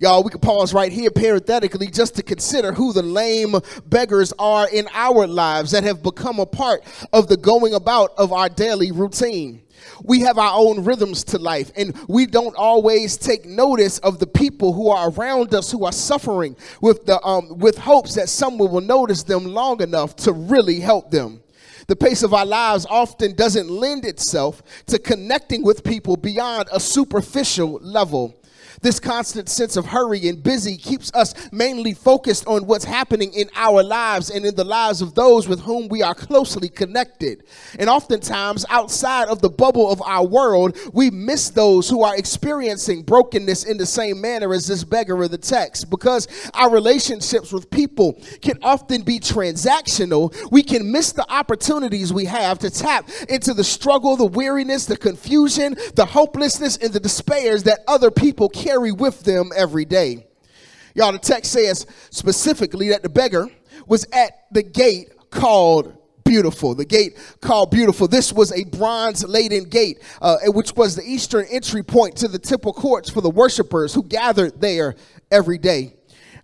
Y'all, 0.00 0.24
we 0.24 0.30
can 0.30 0.40
pause 0.40 0.72
right 0.72 0.92
here 0.92 1.10
parenthetically 1.10 1.86
just 1.86 2.16
to 2.16 2.22
consider 2.22 2.72
who 2.72 2.90
the 2.94 3.02
lame 3.02 3.54
beggars 3.84 4.32
are 4.38 4.66
in 4.70 4.88
our 4.94 5.26
lives 5.26 5.72
that 5.72 5.84
have 5.84 6.02
become 6.02 6.40
a 6.40 6.46
part 6.46 6.82
of 7.12 7.28
the 7.28 7.36
going 7.36 7.74
about 7.74 8.10
of 8.16 8.32
our 8.32 8.48
daily 8.48 8.92
routine. 8.92 9.60
We 10.02 10.20
have 10.20 10.38
our 10.38 10.58
own 10.58 10.84
rhythms 10.84 11.22
to 11.24 11.38
life, 11.38 11.70
and 11.76 11.94
we 12.08 12.24
don't 12.24 12.56
always 12.56 13.18
take 13.18 13.44
notice 13.44 13.98
of 13.98 14.18
the 14.18 14.26
people 14.26 14.72
who 14.72 14.88
are 14.88 15.10
around 15.10 15.54
us 15.54 15.70
who 15.70 15.84
are 15.84 15.92
suffering 15.92 16.56
with 16.80 17.04
the 17.04 17.20
um, 17.22 17.58
with 17.58 17.76
hopes 17.76 18.14
that 18.14 18.30
someone 18.30 18.72
will 18.72 18.80
notice 18.80 19.22
them 19.22 19.44
long 19.44 19.82
enough 19.82 20.16
to 20.16 20.32
really 20.32 20.80
help 20.80 21.10
them. 21.10 21.42
The 21.88 21.96
pace 21.96 22.22
of 22.22 22.32
our 22.32 22.46
lives 22.46 22.86
often 22.88 23.34
doesn't 23.34 23.68
lend 23.68 24.06
itself 24.06 24.62
to 24.86 24.98
connecting 24.98 25.62
with 25.62 25.84
people 25.84 26.16
beyond 26.16 26.70
a 26.72 26.80
superficial 26.80 27.72
level. 27.82 28.39
This 28.82 28.98
constant 28.98 29.50
sense 29.50 29.76
of 29.76 29.84
hurry 29.84 30.26
and 30.28 30.42
busy 30.42 30.78
keeps 30.78 31.12
us 31.12 31.34
mainly 31.52 31.92
focused 31.92 32.46
on 32.46 32.66
what's 32.66 32.84
happening 32.84 33.30
in 33.34 33.50
our 33.54 33.82
lives 33.82 34.30
and 34.30 34.46
in 34.46 34.54
the 34.54 34.64
lives 34.64 35.02
of 35.02 35.14
those 35.14 35.46
with 35.46 35.60
whom 35.60 35.88
we 35.88 36.02
are 36.02 36.14
closely 36.14 36.70
connected. 36.70 37.44
And 37.78 37.90
oftentimes, 37.90 38.64
outside 38.70 39.28
of 39.28 39.42
the 39.42 39.50
bubble 39.50 39.92
of 39.92 40.00
our 40.00 40.24
world, 40.24 40.78
we 40.94 41.10
miss 41.10 41.50
those 41.50 41.90
who 41.90 42.02
are 42.02 42.16
experiencing 42.16 43.02
brokenness 43.02 43.64
in 43.64 43.76
the 43.76 43.84
same 43.84 44.18
manner 44.18 44.54
as 44.54 44.66
this 44.66 44.82
beggar 44.82 45.22
of 45.22 45.30
the 45.30 45.38
text. 45.38 45.90
Because 45.90 46.26
our 46.54 46.70
relationships 46.70 47.52
with 47.52 47.70
people 47.70 48.18
can 48.40 48.58
often 48.62 49.02
be 49.02 49.20
transactional, 49.20 50.34
we 50.50 50.62
can 50.62 50.90
miss 50.90 51.12
the 51.12 51.30
opportunities 51.30 52.14
we 52.14 52.24
have 52.24 52.58
to 52.60 52.70
tap 52.70 53.10
into 53.28 53.52
the 53.52 53.64
struggle, 53.64 54.16
the 54.16 54.24
weariness, 54.24 54.86
the 54.86 54.96
confusion, 54.96 55.76
the 55.96 56.06
hopelessness, 56.06 56.78
and 56.78 56.94
the 56.94 57.00
despairs 57.00 57.64
that 57.64 57.80
other 57.86 58.10
people 58.10 58.48
carry 58.48 58.69
carry 58.70 58.92
with 58.92 59.24
them 59.24 59.50
every 59.56 59.84
day. 59.84 60.26
Y'all, 60.94 61.12
the 61.12 61.18
text 61.18 61.52
says 61.52 61.86
specifically 62.10 62.88
that 62.90 63.02
the 63.02 63.08
beggar 63.08 63.48
was 63.86 64.06
at 64.12 64.46
the 64.52 64.62
gate 64.62 65.08
called 65.30 65.96
beautiful. 66.24 66.74
The 66.74 66.84
gate 66.84 67.18
called 67.40 67.72
beautiful. 67.72 68.06
This 68.06 68.32
was 68.32 68.52
a 68.52 68.64
bronze 68.64 69.24
laden 69.24 69.64
gate, 69.64 70.02
uh, 70.22 70.36
which 70.46 70.76
was 70.76 70.94
the 70.94 71.02
eastern 71.02 71.46
entry 71.50 71.82
point 71.82 72.16
to 72.18 72.28
the 72.28 72.38
temple 72.38 72.72
courts 72.72 73.10
for 73.10 73.20
the 73.20 73.30
worshipers 73.30 73.92
who 73.92 74.04
gathered 74.04 74.60
there 74.60 74.94
every 75.30 75.58
day. 75.58 75.94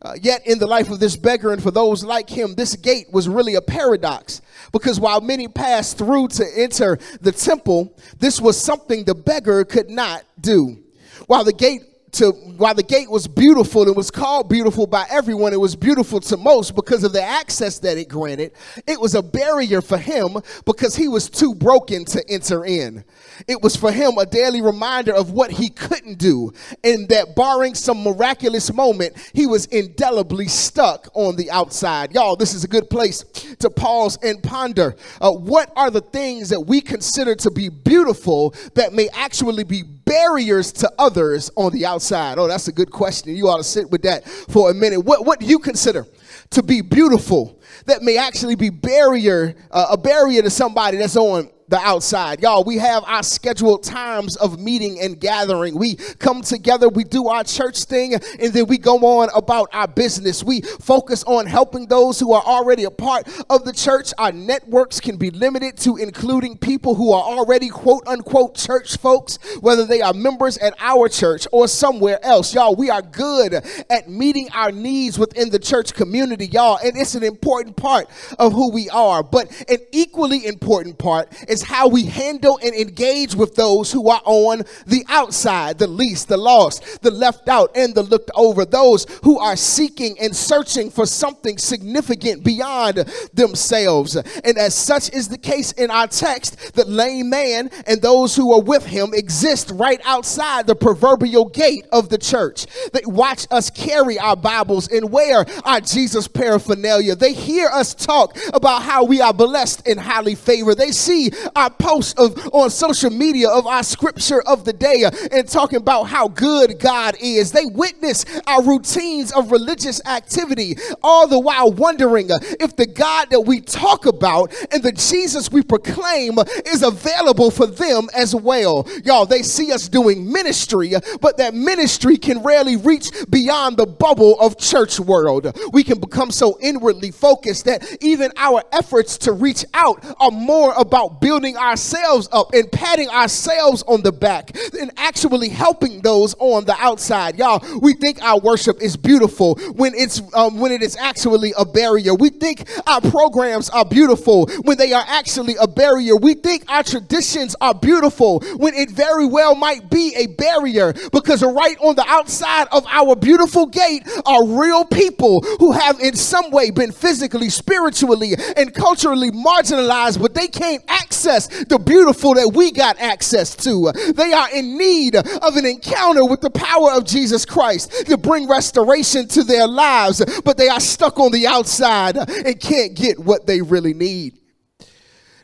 Uh, 0.03 0.15
yet, 0.21 0.47
in 0.47 0.59
the 0.59 0.67
life 0.67 0.91
of 0.91 1.01
this 1.01 1.17
beggar 1.17 1.53
and 1.53 1.63
for 1.63 1.71
those 1.71 2.05
like 2.05 2.29
him, 2.29 2.55
this 2.55 2.77
gate 2.77 3.07
was 3.13 3.29
really 3.29 3.55
a 3.55 3.63
paradox 3.63 4.43
because 4.73 5.01
while 5.01 5.21
many 5.21 5.49
passed 5.49 5.97
through 5.97 6.29
to 6.29 6.45
enter 6.57 6.99
the 7.21 7.33
temple, 7.33 7.97
this 8.19 8.41
was 8.41 8.61
something 8.61 9.05
the 9.05 9.15
beggar 9.15 9.65
could 9.65 9.89
not 9.89 10.25
do. 10.41 10.83
While 11.27 11.45
the 11.45 11.53
gate 11.53 11.83
to 12.17 12.33
while 12.57 12.75
the 12.75 12.83
gate 12.83 13.11
was 13.11 13.29
beautiful 13.29 13.83
and 13.83 13.95
was 13.95 14.11
called 14.11 14.49
beautiful 14.49 14.87
by 14.87 15.05
everyone, 15.11 15.53
it 15.53 15.61
was 15.61 15.77
beautiful 15.77 16.21
to 16.21 16.37
most 16.37 16.75
because 16.75 17.05
of 17.05 17.13
the 17.13 17.23
access 17.23 17.79
that 17.81 17.99
it 17.99 18.09
granted. 18.09 18.53
It 18.87 18.99
was 19.01 19.15
a 19.15 19.23
barrier 19.23 19.83
for 19.83 19.99
him 19.99 20.39
because 20.65 20.97
he 20.97 21.09
was 21.09 21.29
too 21.29 21.55
broken 21.55 22.05
to 22.07 22.25
enter 22.31 22.65
in. 22.65 23.05
It 23.47 23.61
was 23.63 23.77
for 23.77 23.93
him 23.93 24.17
a 24.19 24.25
daily 24.25 24.63
reminder 24.63 25.15
of 25.15 25.31
what 25.31 25.51
he 25.51 25.69
couldn't 25.69 26.19
do, 26.19 26.53
and 26.83 27.09
that 27.11 27.37
barring 27.37 27.75
some 27.75 28.03
miraculous 28.03 28.73
moment, 28.73 29.15
he 29.35 29.47
was 29.47 29.67
indelibly 29.67 30.49
stuck 30.49 31.09
on 31.15 31.37
the 31.37 31.51
outside. 31.51 32.15
Y'all, 32.15 32.37
this 32.37 32.55
is 32.55 32.65
a 32.65 32.69
good 32.69 32.89
place 32.89 33.23
to 33.59 33.69
pause 33.69 34.19
and 34.23 34.43
ponder. 34.43 34.97
Uh, 35.21 35.33
what 35.33 35.71
are 35.77 35.91
the 35.91 36.01
things 36.01 36.49
that 36.49 36.61
we 36.61 36.81
consider 36.81 37.35
to 37.35 37.51
be 37.51 37.69
beautiful 37.69 38.55
that 38.75 38.95
may 38.95 39.09
actually 39.13 39.65
be 39.65 39.83
barriers 40.07 40.73
to 40.73 40.91
others 40.99 41.51
on 41.57 41.73
the 41.73 41.85
outside? 41.85 42.39
Oh, 42.39 42.49
that's 42.49 42.69
a 42.69 42.73
good 42.73 42.91
question. 42.91 43.37
You 43.37 43.49
ought 43.49 43.59
to 43.59 43.65
sit 43.65 43.91
with 43.91 44.03
that 44.03 44.27
for 44.27 44.71
a 44.71 44.75
minute. 44.75 45.01
What, 45.01 45.27
what 45.27 45.41
do 45.41 45.47
you 45.47 45.59
consider 45.59 46.07
to 46.51 46.63
be 46.63 46.81
beautiful 46.81 47.61
that 47.85 48.03
may 48.03 48.17
actually 48.17 48.55
be 48.55 48.71
barrier, 48.71 49.55
uh, 49.71 49.89
a 49.91 49.99
barrier 49.99 50.43
to 50.43 50.51
somebody 50.51 50.97
that's 50.97 51.17
on 51.17 51.51
the 51.69 51.79
outside. 51.79 52.41
Y'all, 52.41 52.65
we 52.65 52.79
have 52.79 53.05
our 53.05 53.23
scheduled 53.23 53.83
times 53.83 54.37
of 54.37 54.61
meeting 54.61 55.01
and 55.01 55.19
gathering. 55.19 55.77
We 55.77 55.97
come 56.19 56.43
together, 56.43 56.89
we 56.89 57.05
do 57.05 57.29
our 57.29 57.45
church 57.45 57.85
thing, 57.85 58.15
and 58.15 58.53
then 58.53 58.67
we 58.67 58.79
go 58.79 58.99
on 58.99 59.29
about 59.35 59.69
our 59.73 59.89
business. 59.89 60.45
We 60.45 60.61
focus 60.61 61.25
on 61.25 61.47
helping 61.47 61.87
those 61.87 62.21
who 62.21 62.33
are 62.33 62.43
already 62.43 62.85
a 62.85 62.91
part 62.91 63.29
of 63.51 63.65
the 63.65 63.73
church. 63.73 64.13
Our 64.19 64.33
networks 64.33 65.01
can 65.01 65.17
be 65.17 65.31
limited 65.31 65.77
to 65.79 65.97
including 65.97 66.57
people 66.59 66.95
who 66.95 67.13
are 67.13 67.23
already 67.23 67.69
quote 67.69 68.07
unquote 68.07 68.55
church 68.55 68.97
folks, 68.97 69.39
whether 69.61 69.85
they 69.85 70.01
are 70.01 70.15
members 70.15 70.59
at 70.59 70.75
our 70.79 71.09
church 71.09 71.47
or 71.53 71.67
somewhere 71.69 72.25
else. 72.25 72.55
Y'all, 72.55 72.77
we 72.77 72.91
are 72.91 73.03
good 73.03 73.55
at 73.91 74.09
meeting 74.09 74.49
our 74.55 74.71
needs 74.71 75.19
within 75.19 75.51
the 75.51 75.59
church 75.59 75.95
community, 75.95 76.47
y'all, 76.47 76.79
and 76.85 76.97
it's 76.97 77.15
an 77.15 77.25
important 77.25 77.77
part 77.77 78.09
of 78.39 78.53
who 78.53 78.71
we 78.71 78.89
are. 78.91 79.23
But 79.23 79.51
an 79.69 79.79
equally 79.93 80.47
important 80.47 80.99
part 80.99 81.33
is 81.49 81.56
is 81.57 81.63
how 81.63 81.89
we 81.89 82.05
handle 82.05 82.59
and 82.63 82.75
engage 82.75 83.35
with 83.35 83.55
those 83.55 83.91
who 83.91 84.11
are 84.11 84.21
on 84.27 84.63
the 84.87 85.03
outside, 85.09 85.79
the 85.79 85.87
least, 85.87 86.29
the 86.29 86.37
lost, 86.37 87.01
the 87.01 87.11
left 87.11 87.49
out, 87.49 87.75
and 87.75 87.95
the 87.95 88.03
looked 88.03 88.31
over, 88.35 88.67
those 88.67 89.07
who 89.23 89.39
are 89.39 89.57
seeking 89.57 90.19
and 90.21 90.37
searching 90.37 90.91
for 90.91 91.07
something 91.07 91.57
significant 91.57 92.45
beyond 92.45 92.99
themselves. 93.33 94.17
And 94.17 94.59
as 94.59 94.75
such 94.75 95.09
is 95.15 95.29
the 95.29 95.39
case 95.39 95.73
in 95.73 95.91
our 95.91 96.07
text, 96.07 96.75
the 96.75 96.85
lame 96.85 97.31
man 97.31 97.71
and 97.87 98.03
those 98.03 98.37
who 98.37 98.53
are 98.53 98.61
with 98.61 98.85
him 98.85 99.15
exist 99.15 99.71
right 99.73 100.01
outside 100.05 100.67
the 100.67 100.77
proverbial 100.77 101.47
gate 101.47 101.87
of 101.91 102.11
the 102.11 102.19
church. 102.19 102.67
They 102.93 103.01
watch 103.07 103.47
us 103.51 103.71
carry 103.71 104.19
our 104.19 104.37
Bibles 104.37 104.89
and 104.89 105.11
wear 105.11 105.47
our 105.65 105.81
Jesus 105.81 106.29
paraphernalia. 106.29 107.17
They 107.17 107.33
hear 107.33 107.69
us 107.69 107.95
talk 107.95 108.37
about 108.53 108.83
how 108.83 109.05
we 109.05 109.23
are 109.23 109.33
blessed 109.33 109.89
and 109.89 109.99
highly 109.99 110.35
favored. 110.35 110.77
They 110.77 110.93
see 110.93 111.31
our 111.55 111.71
posts 111.71 112.15
of 112.19 112.37
on 112.53 112.71
social 112.71 113.11
media 113.11 113.49
of 113.49 113.67
our 113.67 113.83
scripture 113.83 114.43
of 114.43 114.65
the 114.65 114.73
day 114.73 115.05
and 115.31 115.49
talking 115.49 115.79
about 115.79 116.05
how 116.05 116.29
good 116.29 116.79
God 116.79 117.17
is. 117.21 117.53
They 117.53 117.67
witness 117.67 118.25
our 118.47 118.63
routines 118.63 119.33
of 119.33 119.51
religious 119.53 120.05
activity, 120.07 120.77
all 121.03 121.27
the 121.27 121.39
while 121.39 121.71
wondering 121.73 122.29
if 122.31 122.77
the 122.77 122.87
God 122.87 123.29
that 123.31 123.41
we 123.41 123.61
talk 123.61 124.07
about 124.07 124.55
and 124.73 124.83
the 124.83 124.93
Jesus 124.93 125.51
we 125.51 125.63
proclaim 125.63 126.39
is 126.67 126.83
available 126.83 127.51
for 127.51 127.67
them 127.67 128.09
as 128.15 128.35
well. 128.35 128.89
Y'all, 129.05 129.27
they 129.27 129.43
see 129.43 129.73
us 129.73 129.89
doing 129.89 130.31
ministry, 130.31 130.93
but 131.21 131.37
that 131.39 131.55
ministry 131.55 132.17
can 132.17 132.43
rarely 132.43 132.77
reach 132.77 133.11
beyond 133.31 133.77
the 133.77 133.87
bubble 133.87 134.39
of 134.41 134.59
church 134.59 134.99
world. 134.99 135.57
We 135.73 135.85
can 135.85 136.01
become 136.01 136.31
so 136.31 136.59
inwardly 136.61 137.11
focused 137.11 137.65
that 137.67 137.85
even 138.01 138.33
our 138.37 138.63
efforts 138.73 139.19
to 139.19 139.33
reach 139.33 139.65
out 139.75 140.05
are 140.21 140.31
more 140.31 140.75
about 140.77 141.21
building 141.21 141.36
building 141.37 141.57
ourselves 141.59 142.31
up 142.33 142.55
and 142.55 142.73
patting 142.73 143.11
ourselves 143.11 143.85
on 143.87 144.01
the 144.01 144.11
back 144.11 144.57
and 144.81 144.91
actually 144.97 145.51
helping 145.51 146.01
those 146.01 146.35
on 146.39 146.65
the 146.65 146.75
outside. 146.79 147.37
Y'all, 147.37 147.63
we 147.83 147.93
think 147.93 148.23
our 148.23 148.41
worship 148.41 148.81
is 148.81 148.97
beautiful 148.97 149.55
when 149.75 149.93
it's 149.95 150.23
um, 150.33 150.59
when 150.59 150.73
it 150.73 150.81
is 150.81 150.97
actually 150.97 151.53
a 151.59 151.65
barrier. 151.67 152.15
We 152.15 152.31
think 152.31 152.67
our 152.87 153.03
programs 153.03 153.69
are 153.69 153.85
beautiful 153.85 154.47
when 154.63 154.79
they 154.79 154.95
are 154.95 155.05
actually 155.07 155.57
a 155.61 155.69
barrier. 155.69 156.17
We 156.17 156.33
think 156.33 156.65
our 156.71 156.83
traditions 156.83 157.55
are 157.61 157.75
beautiful 157.75 158.41
when 158.57 158.73
it 158.73 158.91
very 158.91 159.27
well 159.27 159.55
might 159.55 159.91
be 159.91 160.15
a 160.17 160.29
barrier 160.29 160.95
because 161.13 161.43
right 161.43 161.77
on 161.81 161.97
the 161.97 162.05
outside 162.09 162.67
of 162.73 162.87
our 162.87 163.15
beautiful 163.15 163.67
gate 163.67 164.09
are 164.25 164.47
real 164.47 164.87
people 164.87 165.43
who 165.59 165.73
have 165.73 166.01
in 166.01 166.17
some 166.17 166.51
way 166.51 166.71
been 166.71 166.93
physically, 166.93 167.51
spiritually, 167.51 168.33
and 168.57 168.73
culturally 168.73 169.31
marginalized, 169.33 170.19
but 170.19 170.33
they 170.33 170.49
can't 170.49 170.83
access 170.89 171.26
the 171.27 171.79
beautiful 171.79 172.35
that 172.35 172.53
we 172.55 172.73
got 172.73 172.99
access 172.99 173.55
to. 173.57 173.93
They 174.15 174.33
are 174.33 174.51
in 174.55 174.79
need 174.79 175.17
of 175.17 175.57
an 175.57 175.67
encounter 175.67 176.25
with 176.25 176.41
the 176.41 176.51
power 176.51 176.93
of 176.93 177.05
Jesus 177.05 177.45
Christ 177.45 178.07
to 178.07 178.17
bring 178.17 178.49
restoration 178.49 179.29
to 179.29 179.45
their 179.45 179.67
lives, 179.67 180.23
but 180.45 180.57
they 180.57 180.69
are 180.69 180.81
stuck 180.81 181.19
on 181.19 181.33
the 181.33 181.47
outside 181.47 182.17
and 182.17 182.61
can't 182.61 182.95
get 182.95 183.19
what 183.19 183.47
they 183.47 183.61
really 183.61 183.95
need. 183.95 184.39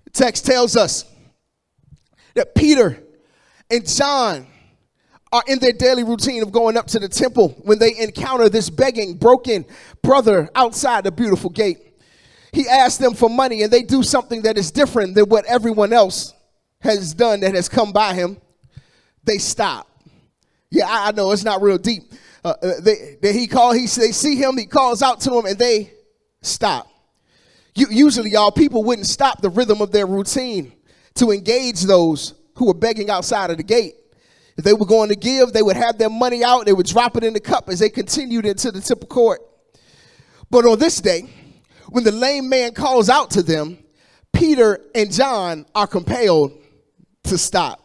The 0.05 0.11
text 0.11 0.47
tells 0.47 0.77
us 0.77 1.05
that 2.35 2.55
Peter 2.55 3.03
and 3.71 3.87
John 3.87 4.47
are 5.33 5.43
in 5.49 5.59
their 5.59 5.73
daily 5.73 6.05
routine 6.05 6.43
of 6.43 6.53
going 6.53 6.77
up 6.77 6.87
to 6.89 6.99
the 6.99 7.09
temple 7.09 7.51
when 7.63 7.79
they 7.79 7.97
encounter 7.99 8.49
this 8.49 8.69
begging, 8.69 9.15
broken 9.15 9.65
brother 10.03 10.49
outside 10.55 11.05
the 11.05 11.13
beautiful 11.13 11.49
gate. 11.51 11.92
He 12.53 12.69
asks 12.69 12.99
them 12.99 13.15
for 13.15 13.31
money, 13.31 13.63
and 13.63 13.73
they 13.73 13.83
do 13.83 14.03
something 14.03 14.43
that 14.43 14.59
is 14.59 14.71
different 14.71 15.15
than 15.15 15.25
what 15.25 15.47
everyone 15.47 15.93
else 15.93 16.35
has 16.81 17.15
done 17.15 17.41
that 17.41 17.55
has 17.55 17.69
come 17.69 17.93
by 17.93 18.13
him. 18.13 18.37
They 19.25 19.39
stop. 19.39 19.89
Yeah, 20.71 20.87
I, 20.87 21.09
I 21.09 21.13
know 21.13 21.33
it's 21.33 21.45
not 21.45 21.63
real 21.63 21.79
deep. 21.79 22.13
Uh, 22.45 22.55
uh 22.63 22.81
they, 22.81 23.17
they, 23.23 23.33
he 23.33 23.47
call, 23.47 23.73
he, 23.73 23.87
they 23.87 24.13
see 24.13 24.37
him, 24.37 24.59
he 24.59 24.67
calls 24.67 25.03
out 25.03 25.21
to 25.23 25.31
them, 25.31 25.47
and 25.47 25.59
they 25.59 25.93
stop. 26.43 26.89
You, 27.75 27.87
usually, 27.91 28.31
y'all, 28.31 28.53
people 28.53 28.85
wouldn't 28.85 29.07
stop 29.07 29.41
the 29.41 29.49
rhythm 29.49 29.81
of 29.81 29.91
their 29.91 30.07
routine 30.07 30.73
to 31.15 31.31
engage 31.31 31.83
those 31.83 32.35
who 32.57 32.67
were 32.67 32.75
begging 32.75 33.09
outside 33.09 33.51
of 33.51 33.57
the 33.57 33.63
gate. 33.63 33.95
If 34.59 34.65
they 34.65 34.75
were 34.75 34.85
going 34.85 35.09
to 35.09 35.17
give, 35.17 35.55
they 35.55 35.63
would 35.63 35.77
have 35.77 35.97
their 35.97 36.11
money 36.11 36.45
out, 36.45 36.67
they 36.67 36.75
would 36.75 36.87
drop 36.87 37.17
it 37.17 37.25
in 37.25 37.33
the 37.33 37.41
cup 37.41 37.71
as 37.71 37.79
they 37.79 37.89
continued 37.89 38.45
into 38.45 38.71
the 38.71 38.81
temple 38.83 39.09
court. 39.09 39.41
But 40.51 40.67
on 40.67 40.79
this 40.79 41.01
day, 41.01 41.31
when 41.89 42.05
the 42.05 42.13
lame 42.13 42.49
man 42.49 42.73
calls 42.73 43.09
out 43.09 43.31
to 43.33 43.43
them, 43.43 43.79
Peter 44.33 44.81
and 44.95 45.13
John 45.13 45.67
are 45.75 45.87
compelled 45.87 46.53
to 47.25 47.39
stop. 47.39 47.81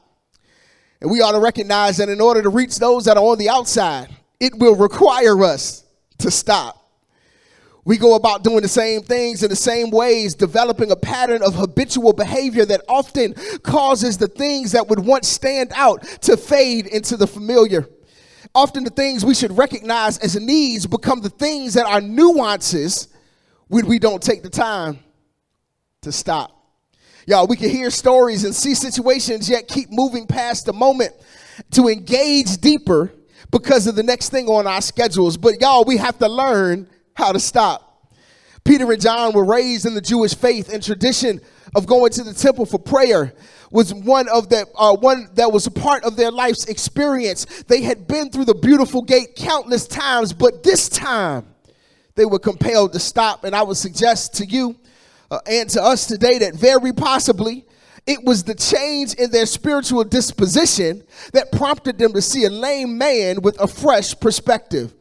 And 1.02 1.12
we 1.12 1.22
ought 1.22 1.34
to 1.34 1.40
recognize 1.40 1.98
that 1.98 2.10
in 2.10 2.22
order 2.22 2.42
to 2.42 2.50
reach 2.50 2.78
those 2.78 3.06
that 3.06 3.18
are 3.18 3.24
on 3.24 3.38
the 3.38 3.50
outside, 3.50 4.10
it 4.40 4.58
will 4.58 4.76
require 4.76 5.44
us 5.44 5.84
to 6.20 6.32
stop. 6.32 6.76
We 7.86 7.98
go 7.98 8.16
about 8.16 8.44
doing 8.44 8.62
the 8.62 8.68
same 8.68 9.02
things 9.02 9.44
in 9.44 9.50
the 9.50 9.56
same 9.56 9.92
ways, 9.92 10.36
developing 10.36 10.92
a 10.92 10.96
pattern 10.96 11.42
of 11.42 11.56
habitual 11.56 12.12
behavior 12.12 12.66
that 12.66 12.82
often 12.90 13.34
causes 13.64 14.18
the 14.18 14.28
things 14.28 14.74
that 14.74 14.90
would 14.90 15.00
once 15.00 15.28
stand 15.28 15.72
out 15.74 16.04
to 16.24 16.36
fade 16.36 16.88
into 16.88 17.16
the 17.16 17.28
familiar. 17.28 17.88
Often, 18.54 18.84
the 18.84 18.90
things 18.90 19.24
we 19.24 19.36
should 19.36 19.58
recognize 19.58 20.18
as 20.18 20.36
needs 20.36 20.86
become 20.86 21.22
the 21.22 21.30
things 21.30 21.76
that 21.76 21.86
are 21.86 22.02
nuances 22.02 23.08
when 23.68 23.86
we 23.86 24.00
don't 24.00 24.22
take 24.22 24.44
the 24.44 24.50
time 24.50 25.00
to 26.02 26.12
stop. 26.12 26.54
Y'all, 27.26 27.48
we 27.48 27.58
can 27.58 27.70
hear 27.70 27.90
stories 27.90 28.46
and 28.46 28.56
see 28.56 28.74
situations, 28.74 29.50
yet 29.50 29.68
keep 29.68 29.92
moving 29.92 30.26
past 30.26 30.66
the 30.66 30.74
moment 30.74 31.12
to 31.72 31.90
engage 31.90 32.58
deeper 32.58 33.12
because 33.52 33.88
of 33.88 33.96
the 33.96 34.04
next 34.04 34.30
thing 34.30 34.48
on 34.48 34.66
our 34.66 34.82
schedules. 34.82 35.36
But, 35.36 35.60
y'all, 35.60 35.84
we 35.84 35.98
have 35.98 36.18
to 36.20 36.30
learn 36.30 36.88
how 37.16 37.34
to 37.34 37.40
stop. 37.40 37.84
Peter 38.64 38.90
and 38.92 39.02
John 39.02 39.34
were 39.34 39.46
raised 39.46 39.86
in 39.86 39.94
the 39.94 40.02
Jewish 40.02 40.36
faith 40.36 40.74
and 40.74 40.82
tradition 40.82 41.42
of 41.76 41.86
going 41.86 42.12
to 42.12 42.24
the 42.24 42.34
temple 42.34 42.66
for 42.66 42.80
prayer 42.80 43.34
was 43.72 43.94
one 43.94 44.28
of 44.30 44.50
the 44.50 44.66
uh, 44.76 44.96
one 44.96 45.30
that 45.34 45.52
was 45.52 45.68
a 45.68 45.72
part 45.72 46.04
of 46.04 46.16
their 46.16 46.32
life's 46.32 46.66
experience. 46.66 47.46
They 47.64 47.82
had 47.82 48.08
been 48.08 48.30
through 48.30 48.46
the 48.46 48.56
beautiful 48.56 49.02
gate 49.02 49.36
countless 49.36 49.88
times, 49.88 50.32
but 50.32 50.64
this 50.64 50.88
time 50.90 51.46
they 52.18 52.26
were 52.26 52.40
compelled 52.40 52.94
to 52.94 53.00
stop. 53.00 53.46
And 53.46 53.56
I 53.56 53.64
would 53.64 53.78
suggest 53.78 54.36
to 54.36 54.46
you 54.46 54.76
uh, 55.32 55.40
and 55.50 55.70
to 55.70 55.82
us 55.82 56.06
today 56.06 56.40
that 56.40 56.56
very 56.56 56.92
possibly 56.92 57.66
it 58.06 58.24
was 58.24 58.44
the 58.44 58.56
change 58.56 59.14
in 59.16 59.32
their 59.32 59.46
spiritual 59.46 60.04
disposition 60.06 61.04
that 61.34 61.52
prompted 61.52 61.98
them 61.98 62.14
to 62.14 62.22
see 62.22 62.46
a 62.46 62.50
lame 62.50 62.98
man 62.98 63.42
with 63.42 63.60
a 63.60 63.68
fresh 63.68 64.18
perspective 64.20 64.94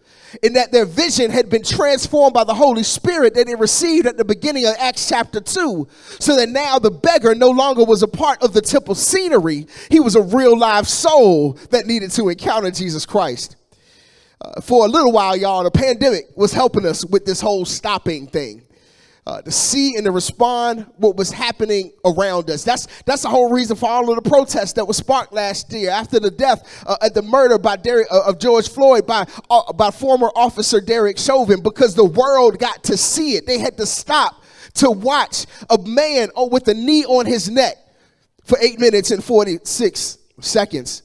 in 0.43 0.55
that 0.55 0.73
their 0.73 0.85
vision 0.85 1.31
had 1.31 1.49
been 1.49 1.63
transformed 1.63 2.35
by 2.35 2.45
the 2.45 2.55
Holy 2.55 2.83
Spirit 2.83 3.35
that 3.35 3.47
they 3.47 3.55
received 3.55 4.07
at 4.07 4.17
the 4.17 4.25
beginning 4.25 4.67
of 4.67 4.75
Acts 4.79 5.09
chapter 5.09 5.41
2. 5.41 5.87
So 6.19 6.37
that 6.37 6.49
now 6.49 6.79
the 6.79 6.91
beggar 6.91 7.35
no 7.35 7.51
longer 7.51 7.85
was 7.85 8.03
a 8.03 8.09
part 8.09 8.43
of 8.43 8.53
the 8.53 8.61
temple 8.61 8.95
scenery, 8.95 9.67
he 9.91 10.01
was 10.01 10.17
a 10.17 10.23
real 10.23 10.59
live 10.59 10.89
soul 10.89 11.53
that 11.71 11.87
needed 11.87 12.11
to 12.13 12.29
encounter 12.29 12.71
Jesus 12.71 13.07
Christ. 13.07 13.57
Uh, 14.41 14.61
for 14.61 14.85
a 14.85 14.89
little 14.89 15.13
while, 15.13 15.37
y'all, 15.37 15.65
the 15.65 15.71
pandemic 15.71 16.25
was 16.37 16.53
helping 16.53 16.85
us 16.85 17.05
with 17.05 17.25
this 17.25 17.41
whole 17.41 17.65
stopping 17.65 18.27
thing 18.27 18.63
uh, 19.27 19.43
to 19.43 19.51
see 19.51 19.97
and 19.97 20.05
to 20.05 20.11
respond 20.11 20.87
what 20.99 21.17
was 21.17 21.33
happening 21.33 21.93
around 22.05 22.49
us. 22.51 22.63
That's 22.63 22.87
that's 23.05 23.23
the 23.23 23.29
whole 23.29 23.51
reason 23.51 23.77
for 23.77 23.89
all 23.89 24.09
of 24.11 24.23
the 24.23 24.29
protests 24.29 24.75
that 24.75 24.87
was 24.87 24.99
sparked 24.99 25.33
last 25.33 25.73
year 25.73 25.91
after 25.91 26.21
the 26.21 26.31
death 26.31 26.85
uh, 26.87 26.97
at 27.03 27.15
the 27.15 27.23
murder 27.23 27.59
by 27.59 27.77
Derek, 27.77 28.07
uh, 28.13 28.25
of 28.27 28.39
George 28.39 28.69
Floyd 28.69 29.07
by 29.07 29.27
uh, 29.51 29.73
by 29.73 29.91
former 29.91 30.31
officer 30.37 30.81
Derek 30.81 31.19
Chauvin 31.19 31.63
because 31.63 31.95
the 31.95 32.05
world 32.05 32.59
got 32.59 32.85
to 32.85 32.97
see 32.97 33.33
it. 33.33 33.47
They 33.47 33.59
had 33.59 33.77
to 33.79 33.87
stop 33.87 34.43
to 34.75 34.91
watch 34.91 35.47
a 35.71 35.79
man 35.79 36.29
oh, 36.37 36.49
with 36.49 36.69
a 36.69 36.75
knee 36.75 37.05
on 37.07 37.27
his 37.27 37.51
neck 37.51 37.77
for 38.45 38.59
eight 38.61 38.79
minutes 38.79 39.11
and 39.11 39.25
forty 39.25 39.59
six 39.65 40.19
seconds 40.41 41.03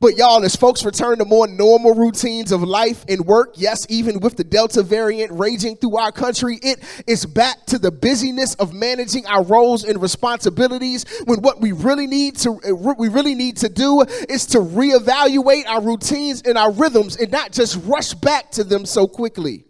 but 0.00 0.16
y'all, 0.16 0.44
as 0.44 0.54
folks 0.54 0.84
return 0.84 1.18
to 1.18 1.24
more 1.24 1.48
normal 1.48 1.92
routines 1.92 2.52
of 2.52 2.62
life 2.62 3.04
and 3.08 3.26
work, 3.26 3.54
yes, 3.56 3.84
even 3.88 4.20
with 4.20 4.36
the 4.36 4.44
Delta 4.44 4.82
variant 4.84 5.32
raging 5.32 5.76
through 5.76 5.96
our 5.96 6.12
country, 6.12 6.58
it 6.62 6.78
is 7.08 7.26
back 7.26 7.66
to 7.66 7.78
the 7.80 7.90
busyness 7.90 8.54
of 8.56 8.72
managing 8.72 9.26
our 9.26 9.42
roles 9.42 9.82
and 9.82 10.00
responsibilities. 10.00 11.04
When 11.24 11.40
what 11.40 11.60
we 11.60 11.72
really 11.72 12.06
need 12.06 12.36
to 12.38 12.60
uh, 12.68 12.74
we 12.74 13.08
really 13.08 13.34
need 13.34 13.56
to 13.58 13.68
do 13.68 14.02
is 14.28 14.46
to 14.46 14.58
reevaluate 14.58 15.66
our 15.66 15.82
routines 15.82 16.42
and 16.42 16.56
our 16.56 16.70
rhythms 16.70 17.16
and 17.16 17.32
not 17.32 17.50
just 17.50 17.76
rush 17.84 18.14
back 18.14 18.52
to 18.52 18.62
them 18.62 18.86
so 18.86 19.08
quickly. 19.08 19.64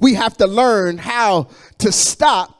We 0.00 0.14
have 0.14 0.36
to 0.38 0.46
learn 0.46 0.96
how 0.96 1.48
to 1.78 1.92
stop 1.92 2.54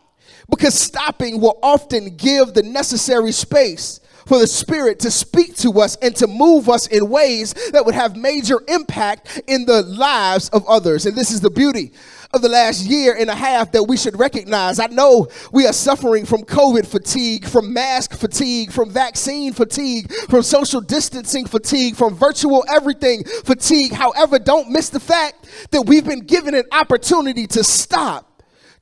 because 0.51 0.75
stopping 0.75 1.41
will 1.41 1.59
often 1.63 2.17
give 2.17 2.53
the 2.53 2.63
necessary 2.63 3.33
space 3.33 4.01
for 4.29 4.39
the 4.39 4.47
Spirit 4.47 5.01
to 5.01 5.11
speak 5.11 5.57
to 5.57 5.81
us 5.81 5.97
and 5.97 6.15
to 6.17 6.27
move 6.27 6.69
us 6.69 6.87
in 6.87 7.09
ways 7.09 7.55
that 7.73 7.85
would 7.85 7.95
have 7.95 8.15
major 8.15 8.61
impact 8.69 9.41
in 9.47 9.65
the 9.65 9.83
lives 9.83 10.51
of 10.51 10.67
others. 10.69 11.07
And 11.07 11.17
this 11.17 11.31
is 11.31 11.41
the 11.41 11.51
beauty 11.51 11.93
of 12.35 12.43
the 12.43 12.49
last 12.49 12.85
year 12.85 13.17
and 13.19 13.31
a 13.31 13.35
half 13.35 13.73
that 13.73 13.85
we 13.85 13.97
should 13.97 14.19
recognize. 14.19 14.79
I 14.79 14.87
know 14.89 15.29
we 15.51 15.67
are 15.67 15.73
suffering 15.73 16.27
from 16.27 16.43
COVID 16.43 16.87
fatigue, 16.87 17.47
from 17.47 17.73
mask 17.73 18.15
fatigue, 18.15 18.71
from 18.71 18.91
vaccine 18.91 19.55
fatigue, 19.55 20.13
from 20.29 20.43
social 20.43 20.83
distancing 20.83 21.47
fatigue, 21.47 21.97
from 21.97 22.15
virtual 22.15 22.67
everything 22.69 23.25
fatigue. 23.25 23.93
However, 23.93 24.39
don't 24.39 24.71
miss 24.71 24.91
the 24.91 25.01
fact 25.01 25.49
that 25.71 25.87
we've 25.87 26.05
been 26.05 26.21
given 26.21 26.55
an 26.55 26.65
opportunity 26.71 27.47
to 27.47 27.65
stop 27.65 28.28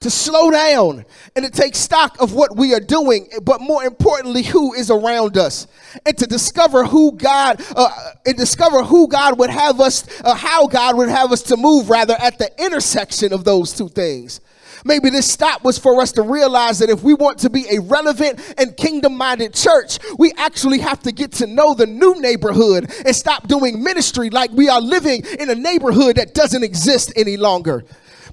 to 0.01 0.11
slow 0.11 0.51
down 0.51 1.05
and 1.35 1.45
to 1.45 1.51
take 1.51 1.75
stock 1.75 2.21
of 2.21 2.35
what 2.35 2.57
we 2.57 2.75
are 2.75 2.81
doing, 2.81 3.29
but 3.43 3.61
more 3.61 3.85
importantly, 3.85 4.43
who 4.43 4.75
is 4.75 4.91
around 4.91 5.37
us, 5.37 5.67
and 6.05 6.17
to 6.19 6.27
discover 6.27 6.85
who 6.85 7.13
God 7.13 7.63
uh, 7.75 7.91
and 8.25 8.37
discover 8.37 8.83
who 8.83 9.09
God 9.09 9.39
would 9.39 9.51
have 9.51 9.81
us, 9.81 10.05
uh, 10.23 10.35
how 10.35 10.67
God 10.67 10.97
would 10.97 11.09
have 11.09 11.33
us 11.33 11.43
to 11.45 11.57
move, 11.57 11.91
rather 11.91 12.15
at 12.21 12.39
the 12.39 12.51
intersection 12.63 13.33
of 13.33 13.45
those 13.45 13.73
two 13.73 13.89
things. 13.89 14.41
Maybe 14.85 15.11
this 15.11 15.29
stop 15.29 15.65
was 15.65 15.79
for 15.79 16.01
us 16.01 16.13
to 16.13 16.23
realize 16.23 16.79
that 16.79 16.91
if 16.91 17.03
we 17.03 17.13
want 17.15 17.39
to 17.41 17.51
be 17.51 17.67
a 17.71 17.81
relevant 17.81 18.39
and 18.57 18.77
kingdom 18.77 19.17
minded 19.17 19.53
church, 19.53 19.99
we 20.17 20.33
actually 20.37 20.79
have 20.79 21.03
to 21.03 21.13
get 21.13 21.33
to 21.33 21.47
know 21.49 21.75
the 21.75 21.87
new 21.87 22.21
neighborhood 22.21 22.89
and 23.05 23.17
stop 23.17 23.49
doing 23.49 23.83
ministry 23.83 24.31
like 24.31 24.53
we 24.53 24.69
are 24.69 24.81
living 24.81 25.25
in 25.41 25.51
a 25.51 25.57
neighborhood 25.57 26.17
that 26.17 26.35
doesn't 26.35 26.63
exist 26.63 27.13
any 27.17 27.37
longer. 27.37 27.85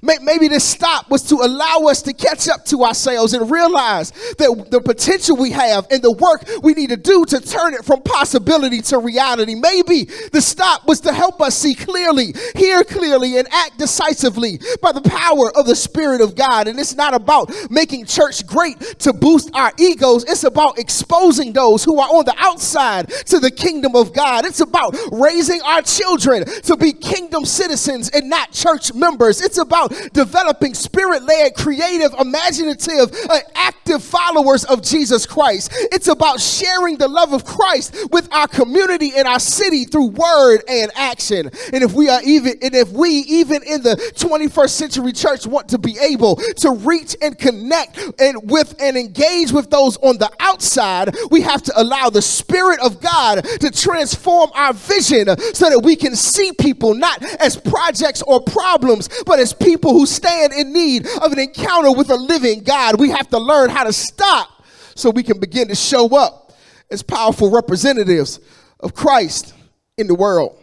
Maybe 0.04 0.48
this 0.48 0.64
stop 0.64 1.08
was 1.10 1.22
to 1.24 1.36
allow 1.36 1.88
us 1.88 2.02
to 2.02 2.12
catch 2.12 2.48
up 2.48 2.64
to 2.66 2.84
ourselves 2.84 3.32
and 3.32 3.50
realize 3.50 4.10
that 4.38 4.66
the 4.70 4.80
potential 4.80 5.36
we 5.36 5.50
have 5.52 5.86
and 5.90 6.02
the 6.02 6.12
work 6.12 6.44
we 6.62 6.74
need 6.74 6.90
to 6.90 6.96
do 6.96 7.24
to 7.24 7.40
turn 7.40 7.72
it 7.72 7.84
from 7.84 8.02
possibility 8.02 8.82
to 8.82 8.98
reality. 8.98 9.54
Maybe 9.54 10.04
the 10.32 10.42
stop 10.42 10.86
was 10.86 11.00
to 11.00 11.12
help 11.12 11.40
us 11.40 11.56
see 11.56 11.74
clearly, 11.74 12.34
hear 12.54 12.84
clearly, 12.84 13.38
and 13.38 13.48
act 13.50 13.78
decisively 13.78 14.60
by 14.82 14.92
the 14.92 15.00
power 15.00 15.56
of 15.56 15.66
the 15.66 15.74
Spirit 15.74 16.20
of 16.20 16.34
God. 16.34 16.68
And 16.68 16.78
it's 16.78 16.94
not 16.94 17.14
about 17.14 17.50
making 17.70 18.04
church 18.04 18.46
great 18.46 18.78
to 19.00 19.12
boost 19.12 19.50
our 19.54 19.72
egos, 19.78 20.24
it's 20.24 20.44
about 20.44 20.78
exposing 20.78 21.52
those 21.52 21.82
who 21.84 21.98
are 21.98 22.08
on 22.08 22.24
the 22.24 22.34
outside 22.38 23.08
to 23.26 23.38
the 23.38 23.50
kingdom 23.50 23.96
of 23.96 24.12
God. 24.12 24.44
It's 24.44 24.60
about 24.60 24.94
raising 25.12 25.62
our 25.62 25.80
children 25.82 26.44
to 26.44 26.76
be 26.76 26.92
kingdom 26.92 27.44
citizens 27.44 28.10
and 28.10 28.28
not 28.28 28.52
church 28.52 28.92
members. 28.92 29.40
It's 29.40 29.58
about 29.58 29.93
developing 30.12 30.74
spirit 30.74 31.22
led, 31.22 31.54
creative, 31.54 32.12
imaginative, 32.18 33.14
uh, 33.28 33.38
active 33.54 34.02
followers 34.02 34.64
of 34.64 34.82
Jesus 34.82 35.26
Christ. 35.26 35.70
It's 35.92 36.08
about 36.08 36.40
sharing 36.40 36.96
the 36.96 37.08
love 37.08 37.32
of 37.32 37.44
Christ 37.44 37.96
with 38.10 38.32
our 38.32 38.48
community 38.48 39.12
and 39.16 39.26
our 39.26 39.40
city 39.40 39.84
through 39.84 40.08
word 40.08 40.62
and 40.68 40.90
action. 40.94 41.50
And 41.72 41.82
if 41.82 41.92
we 41.92 42.08
are 42.08 42.20
even, 42.22 42.54
and 42.62 42.74
if 42.74 42.90
we 42.90 43.08
even 43.08 43.62
in 43.62 43.82
the 43.82 43.96
21st 44.16 44.70
century 44.70 45.12
church 45.12 45.46
want 45.46 45.68
to 45.68 45.78
be 45.78 45.96
able 45.98 46.36
to 46.36 46.70
reach 46.70 47.16
and 47.20 47.38
connect 47.38 47.98
and 48.18 48.50
with 48.50 48.74
and 48.80 48.96
engage 48.96 49.52
with 49.52 49.70
those 49.70 49.96
on 49.98 50.18
the 50.18 50.30
outside, 50.40 51.14
we 51.30 51.40
have 51.42 51.62
to 51.62 51.72
allow 51.80 52.10
the 52.10 52.22
Spirit 52.22 52.80
of 52.80 53.00
God 53.00 53.44
to 53.60 53.70
transform 53.70 54.50
our 54.54 54.72
vision 54.72 55.26
so 55.54 55.68
that 55.70 55.80
we 55.82 55.96
can 55.96 56.16
see 56.16 56.52
people 56.52 56.94
not 56.94 57.22
as 57.40 57.56
projects 57.56 58.22
or 58.22 58.40
problems, 58.40 59.08
but 59.26 59.38
as 59.38 59.52
people 59.52 59.73
who 59.82 60.06
stand 60.06 60.52
in 60.52 60.72
need 60.72 61.06
of 61.22 61.32
an 61.32 61.38
encounter 61.38 61.92
with 61.92 62.10
a 62.10 62.16
living 62.16 62.62
God. 62.62 63.00
We 63.00 63.10
have 63.10 63.28
to 63.30 63.38
learn 63.38 63.70
how 63.70 63.84
to 63.84 63.92
stop 63.92 64.64
so 64.94 65.10
we 65.10 65.22
can 65.22 65.40
begin 65.40 65.68
to 65.68 65.74
show 65.74 66.16
up 66.16 66.52
as 66.90 67.02
powerful 67.02 67.50
representatives 67.50 68.40
of 68.80 68.94
Christ 68.94 69.54
in 69.96 70.06
the 70.06 70.14
world. 70.14 70.58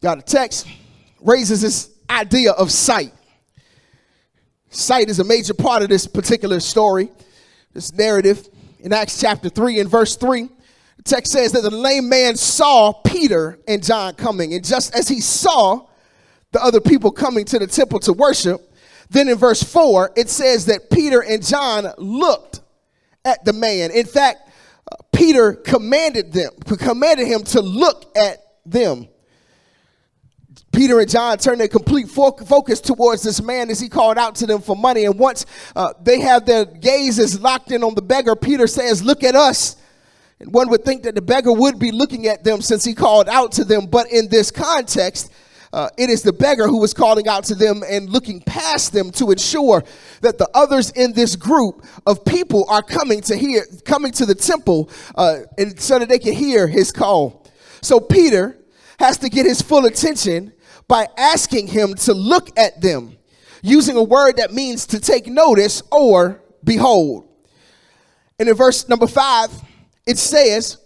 Got 0.00 0.18
a 0.18 0.22
text 0.22 0.66
raises 1.20 1.60
this 1.60 1.90
idea 2.08 2.52
of 2.52 2.70
sight. 2.70 3.12
Sight 4.70 5.08
is 5.08 5.18
a 5.18 5.24
major 5.24 5.54
part 5.54 5.82
of 5.82 5.88
this 5.88 6.06
particular 6.06 6.60
story, 6.60 7.10
this 7.72 7.92
narrative. 7.92 8.48
In 8.80 8.92
Acts 8.92 9.20
chapter 9.20 9.48
3 9.48 9.80
and 9.80 9.90
verse 9.90 10.14
3, 10.16 10.48
the 10.96 11.02
text 11.02 11.32
says 11.32 11.52
that 11.52 11.62
the 11.62 11.70
lame 11.70 12.08
man 12.08 12.36
saw 12.36 12.92
Peter 12.92 13.58
and 13.66 13.82
John 13.82 14.14
coming. 14.14 14.54
And 14.54 14.64
just 14.64 14.94
as 14.94 15.08
he 15.08 15.20
saw 15.20 15.86
the 16.52 16.62
other 16.62 16.80
people 16.80 17.10
coming 17.10 17.44
to 17.46 17.58
the 17.58 17.66
temple 17.66 18.00
to 18.00 18.12
worship, 18.12 18.72
then 19.10 19.28
in 19.28 19.36
verse 19.36 19.62
4, 19.62 20.12
it 20.16 20.28
says 20.28 20.66
that 20.66 20.90
Peter 20.90 21.22
and 21.22 21.44
John 21.44 21.86
looked 21.98 22.60
at 23.24 23.44
the 23.44 23.52
man. 23.52 23.90
In 23.90 24.06
fact, 24.06 24.50
uh, 24.90 24.96
Peter 25.12 25.54
commanded 25.54 26.32
them, 26.32 26.50
commanded 26.78 27.26
him 27.26 27.42
to 27.44 27.60
look 27.60 28.16
at 28.16 28.38
them. 28.64 29.08
Peter 30.72 31.00
and 31.00 31.08
John 31.08 31.38
turned 31.38 31.60
their 31.60 31.68
complete 31.68 32.08
focus 32.08 32.80
towards 32.80 33.22
this 33.22 33.42
man 33.42 33.70
as 33.70 33.80
he 33.80 33.88
called 33.88 34.18
out 34.18 34.34
to 34.36 34.46
them 34.46 34.60
for 34.60 34.76
money. 34.76 35.06
And 35.06 35.18
once 35.18 35.46
uh, 35.74 35.94
they 36.02 36.20
have 36.20 36.44
their 36.44 36.64
gazes 36.66 37.40
locked 37.40 37.72
in 37.72 37.82
on 37.82 37.94
the 37.94 38.02
beggar, 38.02 38.36
Peter 38.36 38.66
says, 38.66 39.02
Look 39.02 39.24
at 39.24 39.34
us. 39.34 39.76
And 40.40 40.52
one 40.52 40.68
would 40.68 40.84
think 40.84 41.02
that 41.02 41.14
the 41.14 41.22
beggar 41.22 41.52
would 41.52 41.78
be 41.78 41.90
looking 41.90 42.26
at 42.26 42.44
them 42.44 42.60
since 42.60 42.84
he 42.84 42.94
called 42.94 43.28
out 43.28 43.52
to 43.52 43.64
them. 43.64 43.86
But 43.86 44.12
in 44.12 44.28
this 44.28 44.50
context, 44.50 45.32
uh, 45.72 45.88
it 45.98 46.08
is 46.08 46.22
the 46.22 46.32
beggar 46.32 46.66
who 46.66 46.82
is 46.82 46.94
calling 46.94 47.28
out 47.28 47.44
to 47.44 47.54
them 47.54 47.82
and 47.88 48.08
looking 48.08 48.40
past 48.40 48.92
them 48.92 49.10
to 49.12 49.30
ensure 49.30 49.84
that 50.22 50.38
the 50.38 50.48
others 50.54 50.90
in 50.90 51.12
this 51.12 51.36
group 51.36 51.84
of 52.06 52.24
people 52.24 52.64
are 52.68 52.82
coming 52.82 53.20
to 53.20 53.36
hear, 53.36 53.64
coming 53.84 54.12
to 54.12 54.24
the 54.24 54.34
temple, 54.34 54.90
uh, 55.14 55.40
and 55.58 55.78
so 55.78 55.98
that 55.98 56.08
they 56.08 56.18
can 56.18 56.32
hear 56.32 56.66
his 56.66 56.90
call. 56.90 57.46
So 57.82 58.00
Peter 58.00 58.58
has 58.98 59.18
to 59.18 59.28
get 59.28 59.46
his 59.46 59.62
full 59.62 59.84
attention 59.84 60.52
by 60.88 61.06
asking 61.16 61.66
him 61.68 61.94
to 61.94 62.14
look 62.14 62.58
at 62.58 62.80
them, 62.80 63.16
using 63.62 63.96
a 63.96 64.02
word 64.02 64.38
that 64.38 64.52
means 64.52 64.86
to 64.86 64.98
take 64.98 65.26
notice 65.26 65.82
or 65.92 66.42
behold. 66.64 67.28
And 68.38 68.48
in 68.48 68.54
verse 68.54 68.88
number 68.88 69.06
five, 69.06 69.50
it 70.06 70.16
says 70.16 70.78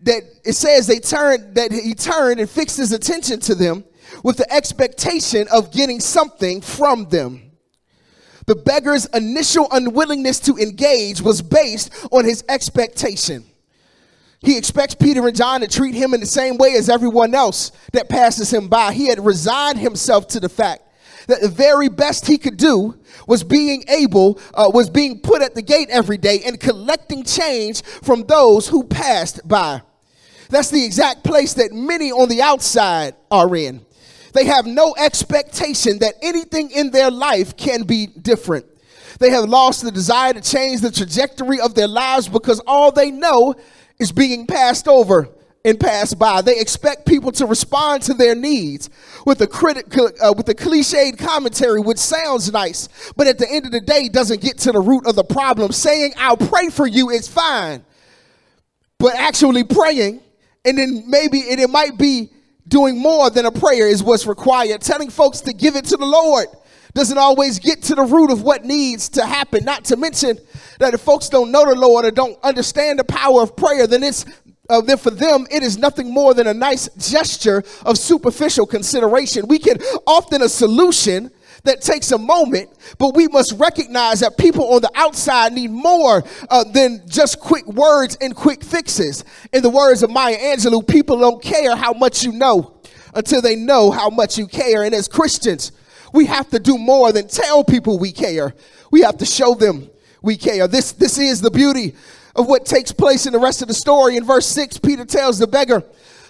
that 0.00 0.22
it 0.44 0.54
says 0.54 0.86
they 0.86 0.98
turned 0.98 1.54
that 1.56 1.70
he 1.70 1.94
turned 1.94 2.40
and 2.40 2.48
fixed 2.48 2.78
his 2.78 2.92
attention 2.92 3.38
to 3.40 3.54
them 3.54 3.84
with 4.22 4.36
the 4.36 4.52
expectation 4.52 5.46
of 5.52 5.72
getting 5.72 6.00
something 6.00 6.60
from 6.60 7.08
them. 7.08 7.52
The 8.46 8.56
beggar's 8.56 9.06
initial 9.06 9.68
unwillingness 9.70 10.40
to 10.40 10.56
engage 10.56 11.20
was 11.20 11.42
based 11.42 11.90
on 12.10 12.24
his 12.24 12.44
expectation. 12.48 13.44
He 14.40 14.58
expects 14.58 14.96
Peter 14.96 15.26
and 15.28 15.36
John 15.36 15.60
to 15.60 15.68
treat 15.68 15.94
him 15.94 16.14
in 16.14 16.20
the 16.20 16.26
same 16.26 16.56
way 16.56 16.74
as 16.74 16.88
everyone 16.88 17.34
else 17.34 17.70
that 17.92 18.08
passes 18.08 18.52
him 18.52 18.68
by. 18.68 18.92
He 18.92 19.08
had 19.08 19.24
resigned 19.24 19.78
himself 19.78 20.26
to 20.28 20.40
the 20.40 20.48
fact 20.48 20.82
that 21.28 21.40
the 21.40 21.48
very 21.48 21.88
best 21.88 22.26
he 22.26 22.38
could 22.38 22.56
do 22.56 22.98
was 23.28 23.44
being 23.44 23.84
able, 23.88 24.40
uh, 24.54 24.68
was 24.72 24.90
being 24.90 25.20
put 25.20 25.42
at 25.42 25.54
the 25.54 25.62
gate 25.62 25.88
every 25.90 26.18
day 26.18 26.42
and 26.44 26.58
collecting 26.58 27.22
change 27.22 27.82
from 27.82 28.24
those 28.24 28.66
who 28.66 28.82
passed 28.82 29.46
by. 29.46 29.82
That's 30.50 30.70
the 30.70 30.84
exact 30.84 31.22
place 31.22 31.54
that 31.54 31.72
many 31.72 32.10
on 32.10 32.28
the 32.28 32.42
outside 32.42 33.14
are 33.30 33.54
in. 33.54 33.86
They 34.32 34.46
have 34.46 34.66
no 34.66 34.94
expectation 34.98 35.98
that 35.98 36.14
anything 36.22 36.70
in 36.70 36.90
their 36.90 37.10
life 37.10 37.56
can 37.56 37.82
be 37.84 38.06
different. 38.06 38.66
They 39.18 39.30
have 39.30 39.44
lost 39.44 39.82
the 39.82 39.90
desire 39.90 40.32
to 40.32 40.40
change 40.40 40.80
the 40.80 40.90
trajectory 40.90 41.60
of 41.60 41.74
their 41.74 41.88
lives 41.88 42.28
because 42.28 42.60
all 42.66 42.90
they 42.90 43.10
know 43.10 43.54
is 43.98 44.10
being 44.10 44.46
passed 44.46 44.88
over 44.88 45.28
and 45.64 45.78
passed 45.78 46.18
by. 46.18 46.42
They 46.42 46.58
expect 46.58 47.06
people 47.06 47.30
to 47.32 47.46
respond 47.46 48.02
to 48.04 48.14
their 48.14 48.34
needs 48.34 48.90
with 49.24 49.40
a 49.42 49.46
critic, 49.46 49.96
uh, 49.96 50.34
with 50.36 50.48
a 50.48 50.54
cliched 50.54 51.18
commentary, 51.18 51.80
which 51.80 51.98
sounds 51.98 52.50
nice, 52.52 52.88
but 53.16 53.26
at 53.26 53.38
the 53.38 53.48
end 53.48 53.66
of 53.66 53.72
the 53.72 53.80
day 53.80 54.08
doesn't 54.08 54.40
get 54.40 54.58
to 54.58 54.72
the 54.72 54.80
root 54.80 55.06
of 55.06 55.14
the 55.14 55.24
problem. 55.24 55.70
Saying 55.72 56.14
"I'll 56.16 56.36
pray 56.36 56.68
for 56.68 56.86
you" 56.86 57.10
is 57.10 57.28
fine, 57.28 57.84
but 58.98 59.14
actually 59.14 59.62
praying, 59.62 60.20
and 60.64 60.78
then 60.78 61.04
maybe 61.06 61.48
and 61.50 61.60
it 61.60 61.70
might 61.70 61.96
be 61.96 62.30
doing 62.66 62.98
more 62.98 63.30
than 63.30 63.46
a 63.46 63.50
prayer 63.50 63.88
is 63.88 64.02
what's 64.02 64.26
required. 64.26 64.80
Telling 64.80 65.10
folks 65.10 65.40
to 65.42 65.52
give 65.52 65.76
it 65.76 65.84
to 65.86 65.96
the 65.96 66.06
Lord 66.06 66.46
doesn't 66.94 67.18
always 67.18 67.58
get 67.58 67.82
to 67.84 67.94
the 67.94 68.02
root 68.02 68.30
of 68.30 68.42
what 68.42 68.64
needs 68.64 69.08
to 69.10 69.24
happen. 69.24 69.64
Not 69.64 69.84
to 69.86 69.96
mention 69.96 70.38
that 70.78 70.94
if 70.94 71.00
folks 71.00 71.28
don't 71.28 71.50
know 71.50 71.64
the 71.64 71.74
Lord 71.74 72.04
or 72.04 72.10
don't 72.10 72.38
understand 72.42 72.98
the 72.98 73.04
power 73.04 73.42
of 73.42 73.56
prayer, 73.56 73.86
then 73.86 74.02
it's 74.02 74.24
uh, 74.68 74.80
then 74.80 74.96
for 74.96 75.10
them 75.10 75.46
it 75.50 75.62
is 75.62 75.76
nothing 75.76 76.12
more 76.12 76.34
than 76.34 76.46
a 76.46 76.54
nice 76.54 76.88
gesture 76.96 77.62
of 77.84 77.98
superficial 77.98 78.66
consideration. 78.66 79.46
We 79.48 79.58
can 79.58 79.78
often 80.06 80.42
a 80.42 80.48
solution 80.48 81.30
that 81.64 81.80
takes 81.80 82.10
a 82.12 82.18
moment, 82.18 82.70
but 82.98 83.14
we 83.14 83.28
must 83.28 83.52
recognize 83.58 84.20
that 84.20 84.36
people 84.36 84.74
on 84.74 84.82
the 84.82 84.90
outside 84.94 85.52
need 85.52 85.70
more 85.70 86.24
uh, 86.50 86.64
than 86.64 87.02
just 87.06 87.38
quick 87.38 87.66
words 87.66 88.16
and 88.20 88.34
quick 88.34 88.64
fixes. 88.64 89.24
In 89.52 89.62
the 89.62 89.70
words 89.70 90.02
of 90.02 90.10
Maya 90.10 90.36
Angelou, 90.36 90.86
people 90.86 91.18
don't 91.18 91.42
care 91.42 91.76
how 91.76 91.92
much 91.92 92.24
you 92.24 92.32
know 92.32 92.74
until 93.14 93.40
they 93.40 93.54
know 93.56 93.90
how 93.90 94.10
much 94.10 94.38
you 94.38 94.46
care. 94.46 94.82
And 94.82 94.94
as 94.94 95.06
Christians, 95.06 95.72
we 96.12 96.26
have 96.26 96.50
to 96.50 96.58
do 96.58 96.78
more 96.78 97.12
than 97.12 97.28
tell 97.28 97.64
people 97.64 97.98
we 97.98 98.12
care. 98.12 98.54
We 98.90 99.02
have 99.02 99.18
to 99.18 99.26
show 99.26 99.54
them 99.54 99.88
we 100.20 100.36
care. 100.36 100.68
This, 100.68 100.92
this 100.92 101.18
is 101.18 101.40
the 101.40 101.50
beauty 101.50 101.94
of 102.34 102.46
what 102.46 102.64
takes 102.64 102.92
place 102.92 103.26
in 103.26 103.32
the 103.32 103.38
rest 103.38 103.62
of 103.62 103.68
the 103.68 103.74
story. 103.74 104.16
In 104.16 104.24
verse 104.24 104.46
6, 104.46 104.78
Peter 104.78 105.04
tells 105.04 105.38
the 105.38 105.46
beggar, 105.46 105.82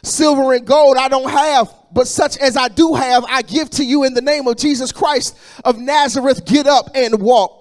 Silver 0.04 0.52
and 0.52 0.66
gold 0.66 0.96
I 0.96 1.08
don't 1.08 1.30
have, 1.30 1.72
but 1.92 2.08
such 2.08 2.36
as 2.38 2.56
I 2.56 2.68
do 2.68 2.94
have, 2.94 3.24
I 3.28 3.42
give 3.42 3.70
to 3.70 3.84
you 3.84 4.02
in 4.02 4.14
the 4.14 4.20
name 4.20 4.48
of 4.48 4.56
Jesus 4.56 4.90
Christ 4.90 5.38
of 5.64 5.78
Nazareth. 5.78 6.44
Get 6.44 6.66
up 6.66 6.90
and 6.94 7.20
walk. 7.20 7.60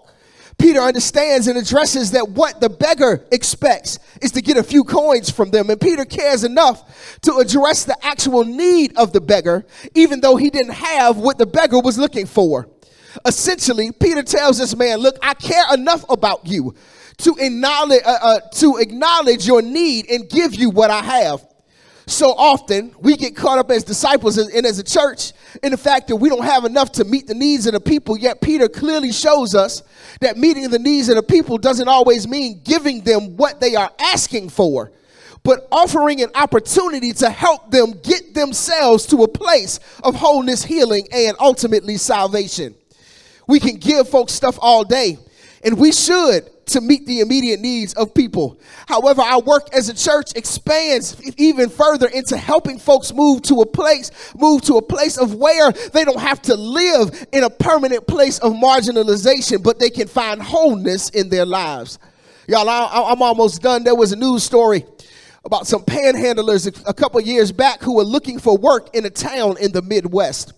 Peter 0.58 0.80
understands 0.80 1.48
and 1.48 1.58
addresses 1.58 2.12
that 2.12 2.30
what 2.30 2.60
the 2.60 2.70
beggar 2.70 3.26
expects 3.32 4.00
is 4.22 4.32
to 4.32 4.42
get 4.42 4.58
a 4.58 4.64
few 4.64 4.84
coins 4.84 5.30
from 5.30 5.50
them. 5.50 5.70
And 5.70 5.80
Peter 5.80 6.06
cares 6.06 6.44
enough 6.44 7.20
to 7.22 7.38
address 7.38 7.84
the 7.84 7.98
actual 8.06 8.44
need 8.44 8.96
of 8.98 9.12
the 9.12 9.22
beggar, 9.22 9.66
even 9.96 10.22
though 10.22 10.36
he 10.36 10.50
didn't 10.50 10.74
have 10.74 11.18
what 11.18 11.38
the 11.38 11.48
beggar 11.48 11.80
was 11.80 11.98
looking 11.98 12.28
for. 12.28 12.70
Essentially, 13.26 13.92
Peter 13.92 14.24
tells 14.24 14.58
this 14.58 14.76
man, 14.76 15.00
Look, 15.00 15.18
I 15.22 15.34
care 15.34 15.74
enough 15.74 16.06
about 16.10 16.48
you 16.48 16.76
to 17.18 17.36
acknowledge, 17.40 18.02
uh, 18.06 18.20
uh, 18.22 18.40
to 18.56 18.78
acknowledge 18.78 19.46
your 19.46 19.62
need 19.62 20.10
and 20.10 20.30
give 20.30 20.56
you 20.56 20.70
what 20.70 20.90
I 20.90 21.02
have 21.02 21.46
so 22.12 22.34
often 22.38 22.93
we 23.00 23.15
get 23.15 23.36
caught 23.36 23.58
up 23.58 23.71
as 23.71 23.84
disciples 23.84 24.38
and 24.38 24.65
as 24.65 24.80
a 24.80 24.84
church 24.84 25.34
in 25.63 25.71
the 25.71 25.78
fact 25.78 26.08
that 26.08 26.15
we 26.15 26.30
don't 26.30 26.43
have 26.43 26.65
enough 26.65 26.91
to 26.93 27.04
meet 27.04 27.28
the 27.28 27.34
needs 27.34 27.67
of 27.67 27.74
the 27.74 27.80
people. 27.80 28.17
Yet 28.17 28.41
Peter 28.41 28.67
clearly 28.67 29.12
shows 29.12 29.56
us 29.56 29.84
that 30.19 30.38
meeting 30.38 30.69
the 30.69 30.80
needs 30.80 31.10
of 31.10 31.15
the 31.15 31.24
people 31.24 31.58
doesn't 31.58 31.88
always 31.88 32.28
mean 32.28 32.62
giving 32.63 33.02
them 33.02 33.38
what 33.38 33.60
they 33.60 33.76
are 33.76 33.91
asking 34.00 34.50
for, 34.50 34.91
but 35.43 35.67
offering 35.71 36.21
an 36.21 36.30
opportunity 36.36 37.13
to 37.13 37.30
help 37.30 37.71
them 37.71 37.93
get 38.04 38.34
themselves 38.34 39.06
to 39.08 39.24
a 39.24 39.28
place 39.28 39.80
of 40.04 40.15
wholeness, 40.15 40.63
healing, 40.63 41.08
and 41.12 41.36
ultimately 41.39 41.97
salvation. 41.97 42.76
We 43.47 43.60
can 43.60 43.78
give 43.78 44.08
folks 44.10 44.34
stuff 44.34 44.58
all 44.62 44.84
day, 44.84 45.17
and 45.63 45.78
we 45.78 45.91
should 45.91 46.50
to 46.72 46.82
meet 46.82 47.06
the 47.06 47.20
immediate 47.20 47.60
needs 47.60 47.94
of 47.94 48.14
people. 48.14 48.60
However, 48.88 49.22
our 49.22 49.42
work 49.42 49.68
as 49.74 49.90
a 49.90 49.94
church 49.94 50.34
expands 50.36 51.22
even 51.38 51.70
further 51.70 52.08
into 52.08 52.38
helping 52.38 52.80
folks 52.80 53.14
move 53.14 53.42
to 53.44 53.62
a 53.62 53.66
place, 53.66 54.12
move 54.36 54.62
to 54.64 54.76
a 54.76 54.82
place 54.82 55.18
of 55.18 55.36
where 55.36 55.72
they 55.72 56.04
don't 56.04 56.20
have 56.20 56.42
to 56.44 56.56
live 56.56 57.26
in 57.32 57.44
a 57.44 57.50
permanent 57.50 58.08
place 58.08 58.40
of 58.40 58.54
marginalization, 58.54 59.64
but 59.64 59.80
they 59.80 59.90
can 59.90 60.08
find 60.08 60.42
wholeness 60.42 61.10
in 61.10 61.30
their 61.30 61.46
lives. 61.46 62.00
Y'all, 62.48 62.68
I, 62.68 63.12
am 63.12 63.22
almost 63.22 63.62
done. 63.62 63.84
There 63.84 63.96
was 63.96 64.12
a 64.12 64.16
news 64.16 64.44
story 64.44 64.86
about 65.46 65.68
some 65.68 65.82
panhandlers 65.82 66.84
a 66.88 66.94
couple 66.94 67.20
years 67.22 67.52
back 67.52 67.82
who 67.82 67.96
were 67.96 68.04
looking 68.04 68.40
for 68.40 68.58
work 68.58 68.96
in 68.96 69.06
a 69.06 69.10
town 69.10 69.58
in 69.60 69.72
the 69.72 69.82
Midwest. 69.82 70.54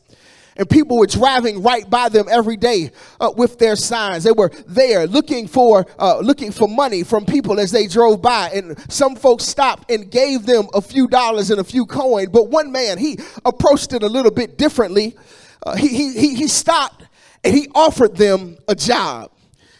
And 0.56 0.70
people 0.70 0.98
were 0.98 1.08
driving 1.08 1.64
right 1.64 1.90
by 1.90 2.10
them 2.10 2.28
every 2.30 2.58
day 2.58 2.92
uh, 3.20 3.32
with 3.36 3.58
their 3.58 3.76
signs. 3.76 4.24
They 4.24 4.32
were 4.32 4.52
there 4.68 5.08
looking 5.08 5.48
for 5.48 5.86
uh, 5.98 6.20
looking 6.20 6.52
for 6.52 6.68
money 6.68 7.04
from 7.04 7.26
people 7.26 7.60
as 7.60 7.72
they 7.72 7.88
drove 7.88 8.22
by. 8.22 8.50
And 8.50 8.78
some 8.92 9.16
folks 9.16 9.46
stopped 9.46 9.90
and 9.90 10.12
gave 10.12 10.46
them 10.46 10.68
a 10.74 10.82
few 10.82 11.08
dollars 11.08 11.50
and 11.50 11.60
a 11.60 11.64
few 11.64 11.86
coin. 11.86 12.30
But 12.32 12.50
one 12.50 12.72
man, 12.72 12.98
he 12.98 13.18
approached 13.46 13.94
it 13.94 14.04
a 14.04 14.08
little 14.08 14.32
bit 14.32 14.58
differently. 14.58 15.18
Uh, 15.66 15.76
he, 15.76 16.14
he, 16.14 16.36
he 16.36 16.48
stopped 16.48 17.06
and 17.44 17.54
he 17.54 17.68
offered 17.74 18.16
them 18.16 18.58
a 18.68 18.76
job. 18.76 19.32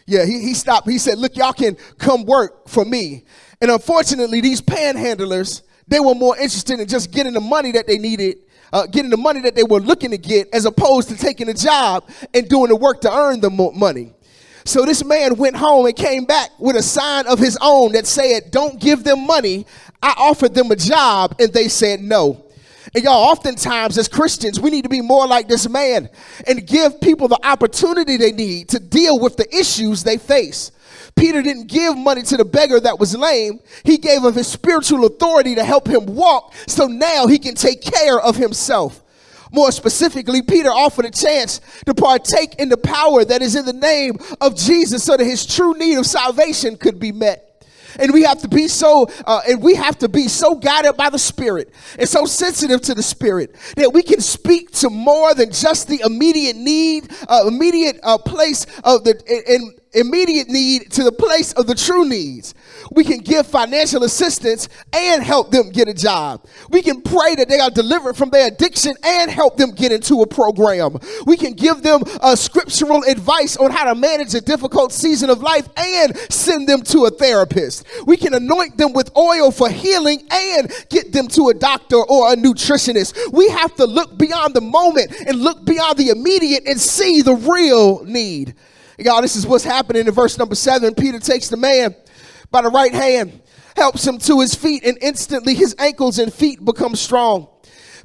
Yeah, 0.06 0.24
he, 0.26 0.40
he 0.40 0.54
stopped. 0.54 0.88
He 0.88 0.98
said, 0.98 1.18
Look, 1.18 1.36
y'all 1.36 1.52
can 1.52 1.76
come 1.98 2.24
work 2.24 2.68
for 2.68 2.84
me. 2.84 3.24
And 3.60 3.70
unfortunately, 3.70 4.40
these 4.40 4.60
panhandlers, 4.60 5.62
they 5.88 6.00
were 6.00 6.14
more 6.14 6.36
interested 6.36 6.80
in 6.80 6.86
just 6.86 7.10
getting 7.10 7.32
the 7.32 7.40
money 7.40 7.72
that 7.72 7.86
they 7.86 7.98
needed, 7.98 8.38
uh, 8.72 8.86
getting 8.86 9.10
the 9.10 9.16
money 9.16 9.40
that 9.40 9.54
they 9.54 9.62
were 9.62 9.80
looking 9.80 10.10
to 10.10 10.18
get, 10.18 10.48
as 10.52 10.64
opposed 10.64 11.08
to 11.08 11.16
taking 11.16 11.48
a 11.48 11.54
job 11.54 12.08
and 12.32 12.48
doing 12.48 12.68
the 12.68 12.76
work 12.76 13.00
to 13.02 13.12
earn 13.12 13.40
the 13.40 13.50
money. 13.50 14.12
So 14.64 14.86
this 14.86 15.04
man 15.04 15.36
went 15.36 15.56
home 15.56 15.86
and 15.86 15.94
came 15.94 16.24
back 16.24 16.50
with 16.58 16.76
a 16.76 16.82
sign 16.82 17.26
of 17.26 17.38
his 17.38 17.58
own 17.60 17.92
that 17.92 18.06
said, 18.06 18.50
Don't 18.50 18.80
give 18.80 19.04
them 19.04 19.26
money. 19.26 19.66
I 20.02 20.14
offered 20.16 20.54
them 20.54 20.70
a 20.70 20.76
job, 20.76 21.36
and 21.38 21.52
they 21.52 21.68
said 21.68 22.00
no. 22.00 22.44
And 22.94 23.02
y'all, 23.02 23.30
oftentimes 23.30 23.98
as 23.98 24.08
Christians, 24.08 24.60
we 24.60 24.70
need 24.70 24.82
to 24.82 24.88
be 24.88 25.00
more 25.00 25.26
like 25.26 25.48
this 25.48 25.68
man 25.68 26.08
and 26.46 26.66
give 26.66 27.00
people 27.00 27.28
the 27.28 27.38
opportunity 27.44 28.16
they 28.16 28.32
need 28.32 28.68
to 28.70 28.78
deal 28.78 29.18
with 29.18 29.36
the 29.36 29.48
issues 29.54 30.04
they 30.04 30.18
face. 30.18 30.70
Peter 31.16 31.42
didn't 31.42 31.68
give 31.68 31.96
money 31.96 32.22
to 32.22 32.36
the 32.36 32.44
beggar 32.44 32.80
that 32.80 32.98
was 32.98 33.16
lame. 33.16 33.60
He 33.84 33.98
gave 33.98 34.22
him 34.22 34.32
his 34.32 34.46
spiritual 34.46 35.04
authority 35.06 35.54
to 35.54 35.64
help 35.64 35.86
him 35.86 36.06
walk 36.06 36.54
so 36.66 36.86
now 36.86 37.26
he 37.26 37.38
can 37.38 37.54
take 37.54 37.82
care 37.82 38.20
of 38.20 38.36
himself. 38.36 39.02
More 39.52 39.70
specifically, 39.70 40.42
Peter 40.42 40.70
offered 40.70 41.04
a 41.04 41.10
chance 41.10 41.60
to 41.86 41.94
partake 41.94 42.56
in 42.56 42.68
the 42.68 42.76
power 42.76 43.24
that 43.24 43.40
is 43.40 43.54
in 43.54 43.64
the 43.64 43.72
name 43.72 44.18
of 44.40 44.56
Jesus 44.56 45.04
so 45.04 45.16
that 45.16 45.24
his 45.24 45.46
true 45.46 45.74
need 45.74 45.96
of 45.96 46.06
salvation 46.06 46.76
could 46.76 46.98
be 46.98 47.12
met 47.12 47.54
and 47.98 48.12
we 48.12 48.22
have 48.22 48.40
to 48.40 48.48
be 48.48 48.68
so 48.68 49.08
uh, 49.26 49.40
and 49.48 49.62
we 49.62 49.74
have 49.74 49.98
to 49.98 50.08
be 50.08 50.28
so 50.28 50.54
guided 50.54 50.96
by 50.96 51.10
the 51.10 51.18
spirit 51.18 51.72
and 51.98 52.08
so 52.08 52.24
sensitive 52.24 52.80
to 52.80 52.94
the 52.94 53.02
spirit 53.02 53.54
that 53.76 53.92
we 53.92 54.02
can 54.02 54.20
speak 54.20 54.70
to 54.72 54.90
more 54.90 55.34
than 55.34 55.52
just 55.52 55.88
the 55.88 56.00
immediate 56.04 56.56
need 56.56 57.10
uh, 57.28 57.44
immediate 57.46 57.98
uh, 58.02 58.18
place 58.18 58.66
of 58.84 59.04
the 59.04 59.14
in, 59.46 59.74
immediate 59.94 60.48
need 60.48 60.90
to 60.92 61.04
the 61.04 61.12
place 61.12 61.52
of 61.52 61.66
the 61.66 61.74
true 61.74 62.08
needs. 62.08 62.54
We 62.90 63.04
can 63.04 63.18
give 63.18 63.46
financial 63.46 64.04
assistance 64.04 64.68
and 64.92 65.22
help 65.22 65.50
them 65.50 65.70
get 65.70 65.88
a 65.88 65.94
job. 65.94 66.44
We 66.70 66.82
can 66.82 67.02
pray 67.02 67.34
that 67.36 67.48
they 67.48 67.60
are 67.60 67.70
delivered 67.70 68.16
from 68.16 68.30
their 68.30 68.48
addiction 68.48 68.94
and 69.04 69.30
help 69.30 69.56
them 69.56 69.70
get 69.70 69.92
into 69.92 70.22
a 70.22 70.26
program. 70.26 70.98
We 71.26 71.36
can 71.36 71.54
give 71.54 71.82
them 71.82 72.02
a 72.22 72.36
scriptural 72.36 73.02
advice 73.04 73.56
on 73.56 73.70
how 73.70 73.84
to 73.84 73.94
manage 73.94 74.34
a 74.34 74.40
difficult 74.40 74.92
season 74.92 75.30
of 75.30 75.40
life 75.40 75.68
and 75.76 76.16
send 76.30 76.68
them 76.68 76.82
to 76.82 77.06
a 77.06 77.10
therapist. 77.10 77.86
We 78.06 78.16
can 78.16 78.34
anoint 78.34 78.76
them 78.76 78.92
with 78.92 79.16
oil 79.16 79.50
for 79.50 79.68
healing 79.68 80.26
and 80.30 80.70
get 80.90 81.12
them 81.12 81.28
to 81.28 81.48
a 81.48 81.54
doctor 81.54 81.96
or 81.96 82.32
a 82.32 82.36
nutritionist. 82.36 83.32
We 83.32 83.48
have 83.50 83.74
to 83.76 83.86
look 83.86 84.16
beyond 84.18 84.54
the 84.54 84.60
moment 84.60 85.14
and 85.26 85.40
look 85.40 85.64
beyond 85.64 85.98
the 85.98 86.10
immediate 86.10 86.64
and 86.66 86.80
see 86.80 87.22
the 87.22 87.34
real 87.34 88.04
need. 88.04 88.54
Y'all, 88.98 89.22
this 89.22 89.34
is 89.36 89.46
what's 89.46 89.64
happening 89.64 90.06
in 90.06 90.12
verse 90.12 90.38
number 90.38 90.54
seven. 90.54 90.94
Peter 90.94 91.18
takes 91.18 91.48
the 91.48 91.56
man 91.56 91.94
by 92.50 92.62
the 92.62 92.70
right 92.70 92.94
hand, 92.94 93.42
helps 93.76 94.06
him 94.06 94.18
to 94.18 94.40
his 94.40 94.54
feet, 94.54 94.84
and 94.84 94.96
instantly 95.00 95.54
his 95.54 95.74
ankles 95.78 96.18
and 96.18 96.32
feet 96.32 96.64
become 96.64 96.94
strong. 96.94 97.48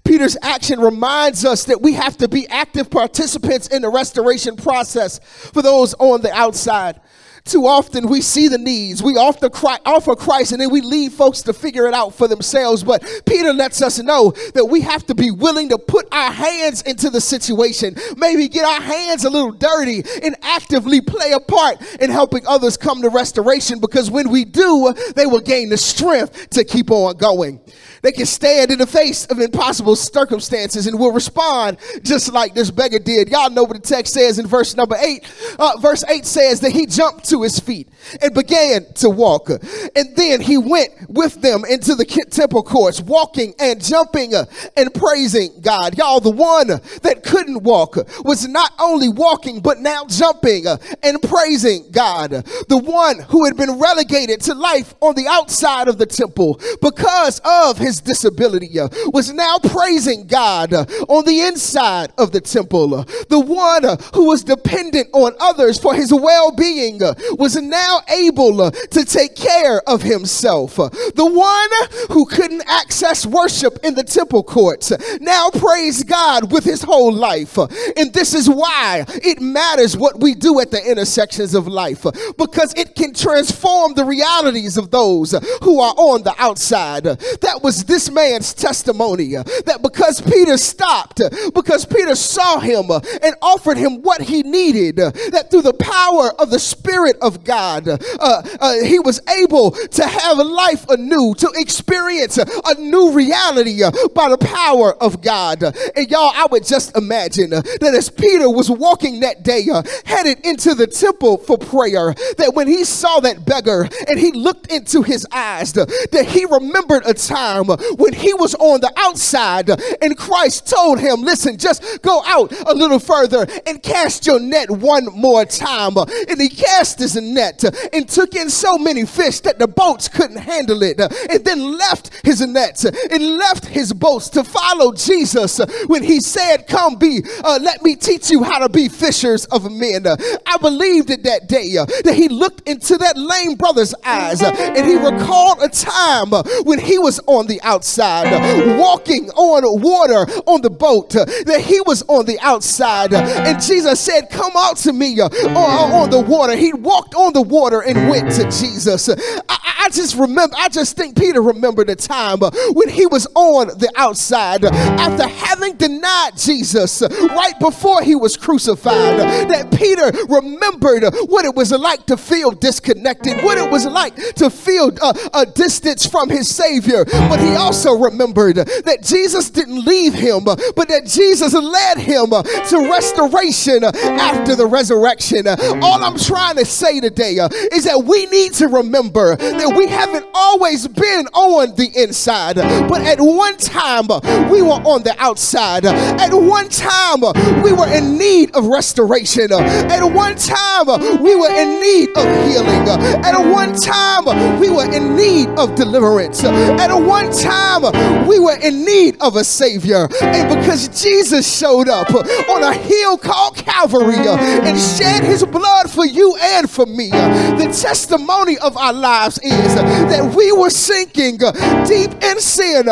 Peter's 0.04 0.38
action 0.42 0.80
reminds 0.80 1.46
us 1.46 1.66
that 1.66 1.82
we 1.82 1.94
have 1.94 2.18
to 2.18 2.28
be 2.28 2.48
active 2.48 2.90
participants 2.90 3.68
in 3.68 3.82
the 3.82 3.90
restoration 3.90 4.56
process 4.56 5.20
for 5.20 5.62
those 5.62 5.94
on 5.96 6.22
the 6.22 6.32
outside. 6.32 7.00
Too 7.46 7.66
often 7.66 8.08
we 8.08 8.22
see 8.22 8.48
the 8.48 8.58
needs, 8.58 9.02
we 9.02 9.14
offer 9.14 9.50
Christ, 9.50 10.52
and 10.52 10.62
then 10.62 10.70
we 10.70 10.82
leave 10.82 11.14
folks 11.14 11.42
to 11.44 11.54
figure 11.54 11.88
it 11.88 11.94
out 11.94 12.14
for 12.14 12.28
themselves. 12.28 12.84
But 12.84 13.24
Peter 13.26 13.54
lets 13.54 13.82
us 13.82 14.00
know 14.00 14.32
that 14.54 14.66
we 14.66 14.82
have 14.82 15.06
to 15.08 15.16
be 15.16 15.32
willing 15.32 15.70
to 15.70 15.78
put 15.78 16.08
our 16.12 16.32
hands 16.32 16.82
into 16.84 17.10
the 17.10 17.22
situation, 17.22 17.96
maybe 18.18 18.48
get 18.48 18.66
our 18.66 18.82
hands 18.82 19.26
a 19.26 19.30
little 19.30 19.52
dirty, 19.52 20.04
and 20.22 20.36
actively 20.42 21.02
play 21.02 21.32
a 21.32 21.40
part 21.40 21.82
in 22.00 22.10
helping 22.10 22.46
others 22.46 22.78
come 22.78 23.02
to 23.02 23.10
restoration 23.10 23.80
because 23.80 24.12
when 24.12 24.30
we 24.30 24.46
do, 24.46 24.94
they 25.16 25.26
will 25.26 25.40
gain 25.40 25.70
the 25.70 25.78
strength 25.78 26.50
to 26.52 26.64
keep 26.64 26.92
on 26.92 27.16
going. 27.18 27.60
They 28.02 28.12
can 28.12 28.26
stand 28.26 28.72
in 28.72 28.80
the 28.80 28.88
face 28.88 29.26
of 29.26 29.40
impossible 29.40 29.96
circumstances 29.96 30.88
and 30.88 31.00
will 31.00 31.12
respond 31.12 31.78
just 32.04 32.32
like 32.32 32.54
this 32.54 32.72
beggar 32.72 33.00
did. 33.00 33.30
Y'all 33.30 33.50
know 33.50 33.64
what 33.64 33.82
the 33.82 33.88
text 33.88 34.14
says 34.14 34.40
in 34.40 34.48
verse 34.48 34.76
number 34.76 34.96
eight. 35.00 35.24
Uh, 35.58 35.78
verse 35.80 36.04
eight 36.10 36.26
says 36.26 36.62
that 36.62 36.72
he 36.72 36.86
jumped 36.86 37.28
to 37.30 37.42
his 37.42 37.60
feet 37.60 37.90
and 38.22 38.34
began 38.34 38.86
to 38.96 39.10
walk. 39.10 39.50
And 39.50 40.16
then 40.16 40.42
he 40.42 40.58
went 40.58 40.92
with 41.10 41.42
them 41.42 41.64
into 41.66 41.96
the 41.96 42.06
temple 42.06 42.64
courts, 42.64 43.02
walking 43.02 43.54
and 43.60 43.84
jumping 43.84 44.34
and 44.78 44.94
praising 44.94 45.50
God. 45.62 45.98
Y'all, 45.98 46.20
the 46.20 46.30
one 46.30 46.68
that 46.68 47.24
couldn't 47.24 47.64
walk 47.64 47.98
was 48.24 48.48
not 48.48 48.72
only 48.80 49.10
walking, 49.10 49.62
but 49.62 49.80
now 49.80 50.06
jumping 50.06 50.66
and 51.04 51.22
praising 51.22 51.90
God. 51.92 52.32
The 52.32 52.78
one 52.78 53.20
who 53.20 53.46
had 53.46 53.58
been 53.58 53.80
relegated 53.80 54.42
to 54.42 54.54
life 54.54 54.94
on 55.00 55.16
the 55.16 55.28
outside 55.28 55.88
of 55.88 55.98
the 55.98 56.06
temple 56.06 56.60
because 56.82 57.42
of 57.44 57.78
his 57.78 57.89
his 57.90 58.02
disability, 58.02 58.80
uh, 58.80 58.88
was 59.08 59.34
now 59.34 59.58
praising 59.58 60.28
God 60.28 60.74
uh, 60.74 60.86
on 61.08 61.26
the 61.26 61.42
inside 61.42 62.14
of 62.20 62.32
the 62.32 62.40
temple. 62.40 62.94
Uh, 62.94 63.04
the 63.30 63.40
one 63.40 63.84
uh, 63.84 63.98
who 64.14 64.28
was 64.28 64.44
dependent 64.44 65.10
on 65.14 65.34
others 65.40 65.80
for 65.80 65.96
his 65.96 66.14
well 66.14 66.52
being 66.52 67.02
uh, 67.02 67.16
was 67.32 67.56
now 67.56 68.02
able 68.10 68.62
uh, 68.62 68.70
to 68.70 69.04
take 69.04 69.36
care 69.36 69.82
of 69.90 70.04
himself. 70.04 70.76
The 70.76 71.26
one 71.26 71.70
who 72.10 72.28
couldn't 72.28 72.64
access 72.68 73.26
worship 73.26 73.80
in 73.84 73.96
the 73.96 74.04
temple 74.04 74.44
courts 74.44 74.92
now 75.20 75.50
praised 75.50 76.08
God 76.08 76.52
with 76.52 76.64
his 76.64 76.84
whole 76.84 77.12
life. 77.12 77.58
And 77.58 78.14
this 78.14 78.36
is 78.36 78.48
why 78.48 79.06
it 79.08 79.42
matters 79.42 79.98
what 79.98 80.20
we 80.20 80.36
do 80.36 80.60
at 80.60 80.70
the 80.70 80.84
intersections 80.92 81.56
of 81.56 81.68
life 81.68 82.06
because 82.38 82.74
it 82.76 82.96
can 82.96 83.16
transform 83.16 83.96
the 83.96 84.06
realities 84.06 84.78
of 84.78 84.92
those 84.92 85.32
who 85.64 85.80
are 85.82 85.96
on 85.98 86.22
the 86.22 86.36
outside. 86.38 87.04
That 87.04 87.62
was 87.64 87.79
this 87.86 88.10
man's 88.10 88.54
testimony 88.54 89.36
uh, 89.36 89.44
that 89.66 89.82
because 89.82 90.22
Peter 90.22 90.58
stopped, 90.58 91.22
uh, 91.22 91.30
because 91.54 91.86
Peter 91.86 92.16
saw 92.16 92.60
him 92.60 92.92
uh, 92.92 93.00
and 93.22 93.36
offered 93.42 93.78
him 93.78 94.02
what 94.02 94.22
he 94.22 94.44
needed, 94.44 95.00
uh, 95.00 95.12
that 95.32 95.50
through 95.52 95.62
the 95.62 95.74
power 95.74 96.32
of 96.40 96.50
the 96.50 96.60
Spirit 96.60 97.18
of 97.22 97.44
God, 97.44 97.88
uh, 97.88 97.98
uh, 98.20 98.74
he 98.84 99.00
was 99.00 99.22
able 99.40 99.72
to 99.72 100.06
have 100.06 100.38
life 100.38 100.88
anew, 100.90 101.34
to 101.36 101.52
experience 101.56 102.38
a 102.38 102.76
new 102.76 103.12
reality 103.12 103.82
by 104.14 104.30
the 104.30 104.38
power 104.38 104.94
of 105.02 105.22
God. 105.22 105.64
And 105.64 106.10
y'all, 106.10 106.32
I 106.34 106.48
would 106.52 106.66
just 106.66 106.96
imagine 106.96 107.50
that 107.50 107.94
as 107.96 108.10
Peter 108.10 108.50
was 108.50 108.70
walking 108.70 109.20
that 109.22 109.44
day, 109.44 109.68
headed 110.06 110.46
into 110.46 110.76
the 110.76 110.88
temple 110.88 111.38
for 111.38 111.58
prayer, 111.58 112.14
that 112.38 112.54
when 112.54 112.68
he 112.68 112.84
saw 112.84 113.20
that 113.22 113.46
beggar 113.46 113.88
and 114.08 114.20
he 114.20 114.32
looked 114.32 114.72
into 114.72 115.02
his 115.02 115.26
eyes, 115.32 115.74
that 115.74 116.26
he 116.28 116.46
remembered 116.46 117.04
a 117.06 117.14
time 117.14 117.69
when 117.98 118.14
he 118.14 118.34
was 118.34 118.56
on 118.56 118.82
the 118.82 118.92
outside 118.98 119.70
and 120.02 120.18
Christ 120.18 120.68
told 120.68 121.00
him, 121.00 121.22
Listen, 121.22 121.58
just 121.58 122.02
go 122.02 122.22
out 122.26 122.52
a 122.68 122.74
little 122.74 123.00
further 123.00 123.48
and 123.66 123.82
cast 123.82 124.26
your 124.26 124.40
net 124.40 124.70
one 124.70 125.06
more 125.14 125.46
time. 125.46 125.98
And 125.98 126.40
he 126.40 126.50
cast 126.50 127.00
his 127.00 127.16
net 127.16 127.64
and 127.94 128.08
took 128.08 128.36
in 128.36 128.50
so 128.50 128.78
many 128.78 129.06
fish 129.06 129.40
that 129.42 129.60
the 129.60 129.68
boats 129.68 130.08
couldn't 130.08 130.38
handle 130.38 130.82
it, 130.84 131.00
and 131.00 131.46
then 131.46 131.78
left 131.78 132.12
his 132.26 132.42
nets 132.42 132.86
and 132.86 133.38
left 133.38 133.66
his 133.66 133.94
boats 133.94 134.30
to 134.30 134.44
follow 134.44 134.94
Jesus 134.94 135.60
when 135.88 136.04
he 136.04 136.20
said, 136.20 136.68
Come 136.68 136.98
be, 136.98 137.22
uh, 137.44 137.60
let 137.62 137.82
me 137.84 137.96
teach 137.96 138.30
you 138.30 138.44
how 138.44 138.60
to 138.60 138.70
be 138.70 138.90
fishers 138.90 139.46
of 139.46 139.72
men. 139.72 140.06
I 140.08 140.58
believed 140.62 141.10
it 141.10 141.24
that 141.24 141.48
day 141.48 141.76
that 141.76 142.14
he 142.16 142.30
looked 142.30 142.68
into 142.68 142.98
that 142.98 143.18
lame 143.18 143.56
brother's 143.56 143.94
eyes 144.04 144.42
and 144.42 144.86
he 144.86 144.96
recalled 144.96 145.62
a 145.62 145.70
time 145.70 146.32
when 146.64 146.80
he 146.80 146.98
was 146.98 147.20
on 147.28 147.48
the 147.48 147.59
outside, 147.62 148.28
uh, 148.28 148.78
walking 148.78 149.30
on 149.32 149.82
water 149.82 150.32
on 150.46 150.62
the 150.62 150.70
boat, 150.70 151.16
uh, 151.16 151.26
that 151.26 151.62
he 151.62 151.82
was 151.82 152.04
on 152.08 152.26
the 152.26 152.40
outside. 152.42 153.14
and 153.14 153.62
Jesus 153.62 154.00
said, 154.00 154.30
Come 154.30 154.54
out 154.56 154.78
to 154.78 154.94
me 154.94 155.20
on, 155.20 155.32
on 155.32 156.10
the 156.10 156.20
water. 156.20 156.56
He 156.56 156.74
walked 156.74 157.16
on 157.16 157.34
the 157.34 157.42
water 157.42 157.82
and 157.82 158.10
went 158.10 158.32
to 158.34 158.50
Jesus. 158.50 159.10
I, 159.10 159.70
I 159.82 159.90
just 159.92 160.16
remember, 160.16 160.56
I 160.58 160.70
just 160.70 160.98
think 160.98 161.18
Peter 161.18 161.42
remembered 161.42 161.88
the 161.88 161.96
time 161.96 162.40
when 162.40 162.90
he 162.90 163.06
was 163.06 163.28
on 163.34 163.68
the 163.68 163.92
outside 163.96 164.66
after 164.66 165.28
having 165.28 165.78
denied 165.78 166.38
Jesus 166.38 167.02
right 167.02 167.58
before 167.60 168.02
he 168.04 168.16
was 168.16 168.36
crucified. 168.38 169.20
That 169.50 169.72
Peter 169.72 170.12
remembered 170.28 171.04
what 171.28 171.46
it 171.46 171.56
was 171.56 171.72
like 171.72 172.06
to 172.08 172.18
feel 172.18 172.52
disconnected, 172.52 173.44
what 173.44 173.58
it 173.58 173.70
was 173.72 173.86
like 173.86 174.16
to 174.36 174.50
feel 174.50 174.92
uh, 175.02 175.14
a 175.34 175.46
distance 175.46 176.06
from 176.06 176.30
his 176.30 176.54
Savior. 176.54 177.06
But 177.06 177.40
he 177.40 177.49
also 177.56 177.94
remembered 177.94 178.56
that 178.58 179.00
Jesus 179.04 179.50
didn't 179.50 179.86
leave 179.86 180.14
him, 180.14 180.44
but 180.46 180.88
that 180.88 181.06
Jesus 181.06 181.54
led 181.54 181.98
him 181.98 182.30
to 182.30 182.90
restoration 182.92 183.84
after 183.84 184.56
the 184.56 184.66
resurrection. 184.66 185.48
All 185.48 186.04
I'm 186.04 186.18
trying 186.18 186.56
to 186.58 186.66
say 186.66 187.00
today 187.00 187.34
is 187.72 187.86
that 187.86 188.04
we 188.04 188.26
need 188.28 188.54
to 188.54 188.68
remember 188.68 189.36
that 189.36 189.74
we 189.76 189.88
haven't 189.88 190.26
always 190.34 190.88
been 190.88 191.28
on 191.34 191.76
the 191.76 191.90
inside, 191.96 192.56
but 192.88 193.02
at 193.02 193.20
one 193.20 193.58
time 193.58 194.08
we 194.50 194.62
were 194.62 194.82
on 194.86 195.04
the 195.04 195.16
outside. 195.20 195.86
At 195.86 196.34
one 196.34 196.70
time 196.70 197.22
we 197.64 197.72
were 197.74 197.88
in 197.88 198.18
need 198.18 198.56
of 198.56 198.68
restoration. 198.68 199.52
At 199.52 200.04
one 200.04 200.36
time 200.36 200.88
we 201.22 201.36
were 201.36 201.52
in 201.52 201.82
need 201.82 202.10
of 202.18 202.26
healing. 202.48 202.88
At 203.24 203.38
one 203.38 203.74
time 203.76 204.60
we 204.60 204.70
were 204.70 204.92
in 204.94 205.16
need 205.16 205.50
of 205.60 205.76
deliverance. 205.76 206.44
At 206.44 206.94
one 206.94 207.32
time 207.42 208.28
we 208.28 208.40
were 208.40 208.58
in 208.62 208.86
need 208.86 209.18
of 209.22 209.36
a 209.36 209.44
savior. 209.44 210.08
And 210.22 210.60
because 210.60 210.88
Jesus 211.02 211.58
showed 211.58 211.90
up 211.90 212.14
on 212.14 212.64
a 212.64 212.74
hill 212.74 213.18
called 213.18 213.56
Calvary 213.56 214.16
and 214.18 214.80
shed 214.80 215.24
his 215.24 215.44
blood 215.46 215.90
for 215.90 216.06
you 216.06 216.36
and 216.42 216.70
for 216.70 216.86
me, 216.86 217.10
the 217.10 217.76
testimony 217.82 218.58
of 218.60 218.78
our 218.78 218.94
lives 218.94 219.40
is 219.40 219.76
that 219.76 220.34
we 220.36 220.52
were 220.52 220.70
sinking 220.70 221.38
deep 221.38 222.12
in 222.24 222.40
sin, 222.40 222.86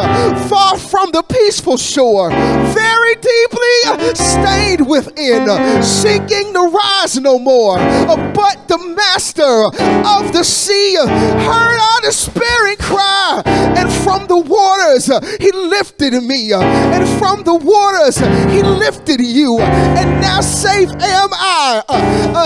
far 0.47 0.77
from 0.77 1.11
the 1.11 1.23
peaceful 1.23 1.77
shore, 1.77 2.29
very 2.29 3.15
deeply 3.15 4.15
stained 4.15 4.87
within, 4.87 5.47
sinking 5.83 6.53
to 6.53 6.59
rise 6.59 7.19
no 7.19 7.39
more. 7.39 7.77
But 7.77 8.67
the 8.67 8.77
master 8.95 9.65
of 10.07 10.33
the 10.33 10.43
sea 10.43 10.95
heard 10.97 11.79
our 11.79 12.01
despairing 12.01 12.77
cry, 12.77 13.41
and 13.45 13.91
from 13.91 14.27
the 14.27 14.36
waters 14.39 15.07
he 15.39 15.51
lifted 15.51 16.13
me, 16.23 16.53
and 16.53 17.07
from 17.19 17.43
the 17.43 17.55
waters 17.55 18.17
he 18.51 18.61
lifted 18.63 19.21
you, 19.21 19.59
and 19.59 20.21
now 20.21 20.41
safe 20.41 20.89
am 20.89 21.29
I. 21.33 21.83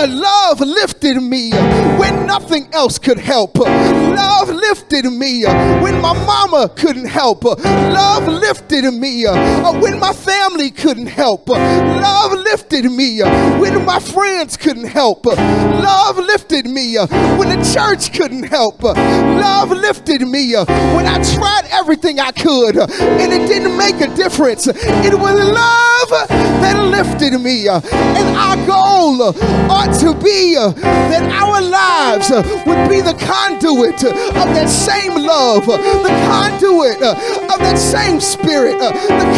Love 0.08 0.60
lifted 0.60 1.20
me 1.22 1.50
when 1.98 2.26
nothing 2.26 2.68
else 2.72 2.98
could 2.98 3.18
help. 3.18 3.58
Love 3.58 4.48
lifted 4.48 5.04
me 5.04 5.44
when 5.44 6.00
my 6.00 6.12
mama 6.26 6.68
couldn't 6.76 7.06
help. 7.06 7.44
Love 7.44 8.26
lifted 8.28 8.84
me 8.92 9.24
when 9.24 9.98
my 9.98 10.12
family 10.12 10.70
couldn't 10.70 11.06
help. 11.06 11.48
Love 11.48 12.32
lifted 12.32 12.84
me 12.84 13.20
when 13.20 13.84
my 13.84 13.98
friends 13.98 14.56
couldn't 14.56 14.86
help. 14.86 15.24
Love 15.26 16.18
lifted 16.18 16.66
me 16.66 16.96
when 16.96 17.48
the 17.48 17.72
church 17.72 18.12
couldn't 18.12 18.44
help. 18.44 18.82
Love 18.82 19.70
lifted 19.70 20.22
me 20.22 20.54
when 20.54 21.06
I 21.06 21.22
tried 21.34 21.66
everything 21.72 22.20
I 22.20 22.32
could 22.32 22.76
and 22.76 23.32
it 23.32 23.46
didn't 23.48 23.76
make 23.76 24.00
a 24.00 24.14
difference. 24.14 24.66
It 24.68 25.14
was 25.14 25.34
love 25.34 26.28
that 26.28 26.76
lifted 26.90 27.38
me. 27.40 27.68
And 27.68 28.36
our 28.36 28.56
goal 28.66 29.34
ought 29.70 29.92
to 30.00 30.14
be 30.22 30.54
that 30.54 31.22
our 31.32 31.60
lives 31.60 32.30
would 32.66 32.88
be 32.88 33.00
the 33.00 33.14
conduit 33.18 34.04
of 34.04 34.48
that 34.54 34.68
same 34.68 35.14
love, 35.14 35.66
the 35.66 36.12
conduit 36.28 36.96
of 37.02 37.58
that 37.58 37.78
same 37.78 38.20
spirit, 38.20 38.78
the 38.78 38.92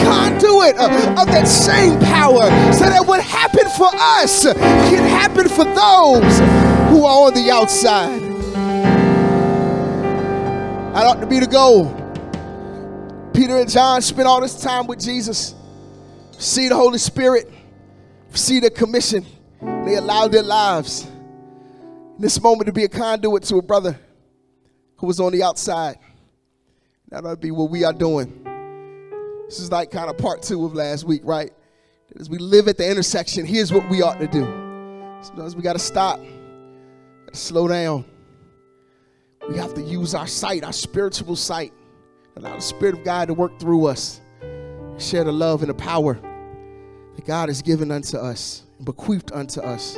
conduit 0.04 0.76
of 0.76 1.26
that 1.26 1.46
same 1.46 1.98
power, 2.00 2.50
so 2.72 2.84
that 2.84 3.04
what 3.06 3.22
happened 3.22 3.70
for 3.72 3.90
us 3.94 4.44
can 4.44 5.04
happen 5.08 5.48
for 5.48 5.64
those 5.64 6.38
who 6.90 7.04
are 7.04 7.26
on 7.26 7.34
the 7.34 7.50
outside. 7.50 8.20
That 10.94 11.06
ought 11.06 11.20
to 11.20 11.26
be 11.26 11.40
the 11.40 11.46
goal. 11.46 12.03
Peter 13.34 13.58
and 13.58 13.68
John 13.68 14.00
spent 14.00 14.28
all 14.28 14.40
this 14.40 14.60
time 14.60 14.86
with 14.86 15.00
Jesus, 15.00 15.56
see 16.38 16.68
the 16.68 16.76
Holy 16.76 16.98
Spirit, 16.98 17.50
see 18.32 18.60
the 18.60 18.70
commission. 18.70 19.26
They 19.60 19.96
allowed 19.96 20.30
their 20.30 20.42
lives 20.42 21.04
in 21.04 22.20
this 22.20 22.40
moment 22.40 22.66
to 22.66 22.72
be 22.72 22.84
a 22.84 22.88
conduit 22.88 23.42
to 23.44 23.56
a 23.56 23.62
brother 23.62 23.98
who 24.96 25.08
was 25.08 25.18
on 25.18 25.32
the 25.32 25.42
outside. 25.42 25.96
That 27.08 27.24
ought 27.24 27.30
to 27.30 27.36
be 27.36 27.50
what 27.50 27.70
we 27.70 27.84
are 27.84 27.92
doing. 27.92 28.44
This 29.46 29.58
is 29.58 29.70
like 29.70 29.90
kind 29.90 30.08
of 30.08 30.16
part 30.16 30.42
two 30.42 30.64
of 30.64 30.74
last 30.74 31.04
week, 31.04 31.22
right? 31.24 31.52
As 32.18 32.30
we 32.30 32.38
live 32.38 32.68
at 32.68 32.76
the 32.78 32.88
intersection, 32.88 33.44
here's 33.44 33.72
what 33.72 33.88
we 33.90 34.00
ought 34.00 34.20
to 34.20 34.28
do. 34.28 34.44
Sometimes 35.22 35.56
we 35.56 35.62
got 35.62 35.72
to 35.72 35.80
stop, 35.80 36.20
gotta 36.20 37.36
slow 37.36 37.66
down. 37.66 38.04
We 39.48 39.56
have 39.58 39.74
to 39.74 39.82
use 39.82 40.14
our 40.14 40.28
sight, 40.28 40.62
our 40.62 40.72
spiritual 40.72 41.34
sight, 41.34 41.72
allow 42.36 42.54
the 42.54 42.60
Spirit 42.62 42.94
of 42.94 43.04
God 43.04 43.28
to 43.28 43.34
work 43.34 43.58
through 43.58 43.86
us, 43.86 44.20
share 44.98 45.24
the 45.24 45.32
love 45.32 45.62
and 45.62 45.70
the 45.70 45.74
power 45.74 46.14
that 47.14 47.24
God 47.24 47.48
has 47.48 47.62
given 47.62 47.90
unto 47.90 48.16
us 48.16 48.64
and 48.76 48.84
bequeathed 48.84 49.32
unto 49.32 49.60
us, 49.60 49.94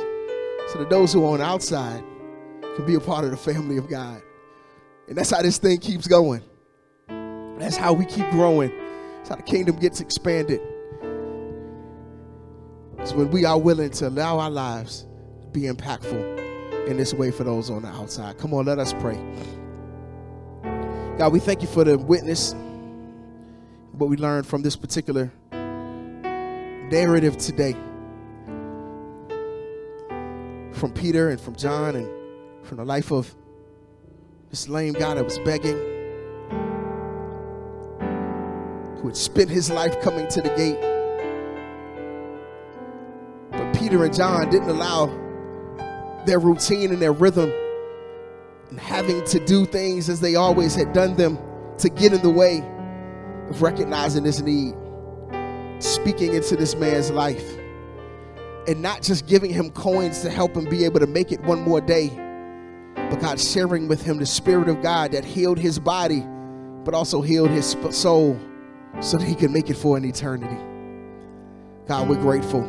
so 0.67 0.79
that 0.79 0.89
those 0.89 1.13
who 1.13 1.23
are 1.25 1.33
on 1.33 1.39
the 1.39 1.45
outside 1.45 2.03
can 2.75 2.85
be 2.85 2.95
a 2.95 2.99
part 2.99 3.25
of 3.25 3.31
the 3.31 3.37
family 3.37 3.77
of 3.77 3.89
God. 3.89 4.21
And 5.07 5.17
that's 5.17 5.31
how 5.31 5.41
this 5.41 5.57
thing 5.57 5.79
keeps 5.79 6.07
going. 6.07 6.41
That's 7.57 7.77
how 7.77 7.93
we 7.93 8.05
keep 8.05 8.29
growing. 8.29 8.71
That's 9.17 9.29
how 9.29 9.35
the 9.35 9.43
kingdom 9.43 9.77
gets 9.77 9.99
expanded. 9.99 10.61
It's 12.99 13.13
when 13.13 13.31
we 13.31 13.45
are 13.45 13.57
willing 13.57 13.89
to 13.91 14.09
allow 14.09 14.37
our 14.39 14.51
lives 14.51 15.07
to 15.41 15.47
be 15.47 15.61
impactful 15.61 16.87
in 16.87 16.97
this 16.97 17.13
way 17.13 17.31
for 17.31 17.43
those 17.43 17.69
on 17.69 17.81
the 17.81 17.87
outside. 17.87 18.37
Come 18.37 18.53
on, 18.53 18.65
let 18.65 18.79
us 18.79 18.93
pray. 18.93 19.17
God, 21.17 21.33
we 21.33 21.39
thank 21.39 21.63
you 21.63 21.67
for 21.67 21.83
the 21.83 21.97
witness, 21.97 22.53
what 23.93 24.07
we 24.07 24.17
learned 24.17 24.45
from 24.45 24.61
this 24.61 24.75
particular 24.75 25.31
narrative 26.91 27.37
today. 27.37 27.73
From 30.73 30.91
Peter 30.93 31.29
and 31.29 31.41
from 31.41 31.55
John 31.55 31.95
and 31.95 32.07
from 32.63 32.77
the 32.77 32.85
life 32.85 33.11
of 33.11 33.35
this 34.51 34.69
lame 34.69 34.93
guy 34.93 35.15
that 35.15 35.23
was 35.25 35.39
begging, 35.39 35.75
who 38.97 39.07
had 39.07 39.17
spent 39.17 39.49
his 39.49 39.71
life 39.71 39.99
coming 40.01 40.27
to 40.27 40.39
the 40.39 40.49
gate. 40.49 40.79
But 43.49 43.73
Peter 43.73 44.05
and 44.05 44.13
John 44.13 44.51
didn't 44.51 44.69
allow 44.69 45.07
their 46.27 46.37
routine 46.37 46.91
and 46.91 47.01
their 47.01 47.13
rhythm 47.13 47.51
and 48.69 48.79
having 48.79 49.23
to 49.25 49.39
do 49.45 49.65
things 49.65 50.09
as 50.09 50.19
they 50.19 50.35
always 50.35 50.75
had 50.75 50.93
done 50.93 51.15
them 51.15 51.37
to 51.77 51.89
get 51.89 52.13
in 52.13 52.21
the 52.21 52.29
way 52.29 52.59
of 53.49 53.61
recognizing 53.61 54.23
this 54.23 54.41
need, 54.41 54.73
speaking 55.79 56.33
into 56.33 56.55
this 56.55 56.75
man's 56.75 57.11
life, 57.11 57.57
and 58.67 58.81
not 58.81 59.01
just 59.01 59.27
giving 59.27 59.53
him 59.53 59.71
coins 59.71 60.21
to 60.21 60.29
help 60.29 60.55
him 60.55 60.65
be 60.65 60.83
able 60.83 60.99
to 60.99 61.07
make 61.07 61.31
it 61.31 61.41
one 61.41 61.61
more 61.61 61.79
day, 61.79 62.09
but 63.09 63.19
God 63.19 63.39
sharing 63.39 63.87
with 63.87 64.01
him 64.01 64.17
the 64.17 64.25
Spirit 64.25 64.67
of 64.67 64.81
God 64.81 65.11
that 65.13 65.23
healed 65.23 65.57
his 65.57 65.79
body, 65.79 66.25
but 66.83 66.93
also 66.93 67.21
healed 67.21 67.49
his 67.49 67.77
soul 67.91 68.37
so 68.99 69.17
that 69.17 69.25
he 69.25 69.35
could 69.35 69.51
make 69.51 69.69
it 69.69 69.77
for 69.77 69.95
an 69.95 70.03
eternity. 70.03 70.57
God, 71.87 72.09
we're 72.09 72.15
grateful. 72.15 72.61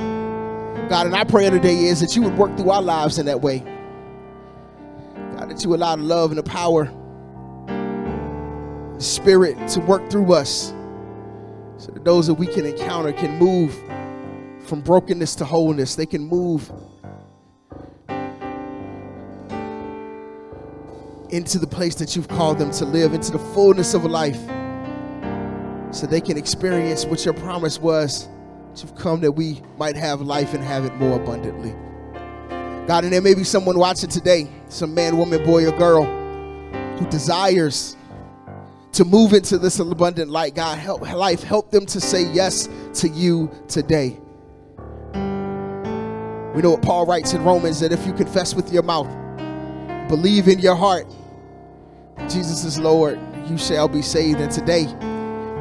God, 0.88 1.06
and 1.06 1.14
our 1.14 1.24
prayer 1.24 1.50
today 1.50 1.86
is 1.86 2.00
that 2.00 2.14
you 2.14 2.22
would 2.22 2.36
work 2.38 2.56
through 2.56 2.70
our 2.70 2.82
lives 2.82 3.18
in 3.18 3.26
that 3.26 3.40
way. 3.40 3.64
You 5.60 5.74
allow 5.74 5.96
the 5.96 6.02
love 6.02 6.30
and 6.30 6.38
the 6.38 6.42
power 6.42 6.90
Spirit 8.98 9.68
to 9.68 9.80
work 9.80 10.10
through 10.10 10.32
us 10.32 10.72
so 11.76 11.92
that 11.92 12.04
those 12.04 12.26
that 12.26 12.34
we 12.34 12.46
can 12.46 12.66
encounter 12.66 13.12
can 13.12 13.38
move 13.38 13.76
from 14.66 14.80
brokenness 14.80 15.36
to 15.36 15.44
wholeness. 15.44 15.94
They 15.94 16.06
can 16.06 16.22
move 16.22 16.70
into 21.30 21.58
the 21.58 21.66
place 21.66 21.94
that 21.96 22.16
you've 22.16 22.28
called 22.28 22.58
them 22.58 22.70
to 22.72 22.84
live, 22.84 23.14
into 23.14 23.30
the 23.30 23.38
fullness 23.38 23.94
of 23.94 24.04
life, 24.04 24.40
so 25.94 26.06
they 26.06 26.20
can 26.20 26.36
experience 26.36 27.04
what 27.04 27.24
your 27.24 27.34
promise 27.34 27.78
was. 27.78 28.28
You've 28.76 28.94
come 28.96 29.20
that 29.20 29.32
we 29.32 29.60
might 29.76 29.96
have 29.96 30.20
life 30.20 30.54
and 30.54 30.62
have 30.62 30.84
it 30.84 30.94
more 30.94 31.20
abundantly. 31.20 31.74
God, 32.88 33.04
and 33.04 33.12
there 33.12 33.20
may 33.20 33.34
be 33.34 33.44
someone 33.44 33.78
watching 33.78 34.08
today, 34.08 34.48
some 34.70 34.94
man, 34.94 35.18
woman, 35.18 35.44
boy, 35.44 35.68
or 35.68 35.76
girl, 35.76 36.06
who 36.96 37.06
desires 37.10 37.98
to 38.92 39.04
move 39.04 39.34
into 39.34 39.58
this 39.58 39.78
abundant 39.78 40.30
light. 40.30 40.54
God, 40.54 40.78
help 40.78 41.02
life, 41.02 41.42
help 41.42 41.70
them 41.70 41.84
to 41.84 42.00
say 42.00 42.32
yes 42.32 42.66
to 42.94 43.08
you 43.10 43.50
today. 43.68 44.18
We 45.12 46.62
know 46.62 46.70
what 46.70 46.80
Paul 46.80 47.04
writes 47.04 47.34
in 47.34 47.44
Romans 47.44 47.78
that 47.80 47.92
if 47.92 48.06
you 48.06 48.14
confess 48.14 48.54
with 48.54 48.72
your 48.72 48.82
mouth, 48.82 49.08
believe 50.08 50.48
in 50.48 50.58
your 50.58 50.74
heart, 50.74 51.06
Jesus 52.20 52.64
is 52.64 52.80
Lord, 52.80 53.20
you 53.50 53.58
shall 53.58 53.88
be 53.88 54.00
saved. 54.00 54.40
And 54.40 54.50
today, 54.50 54.86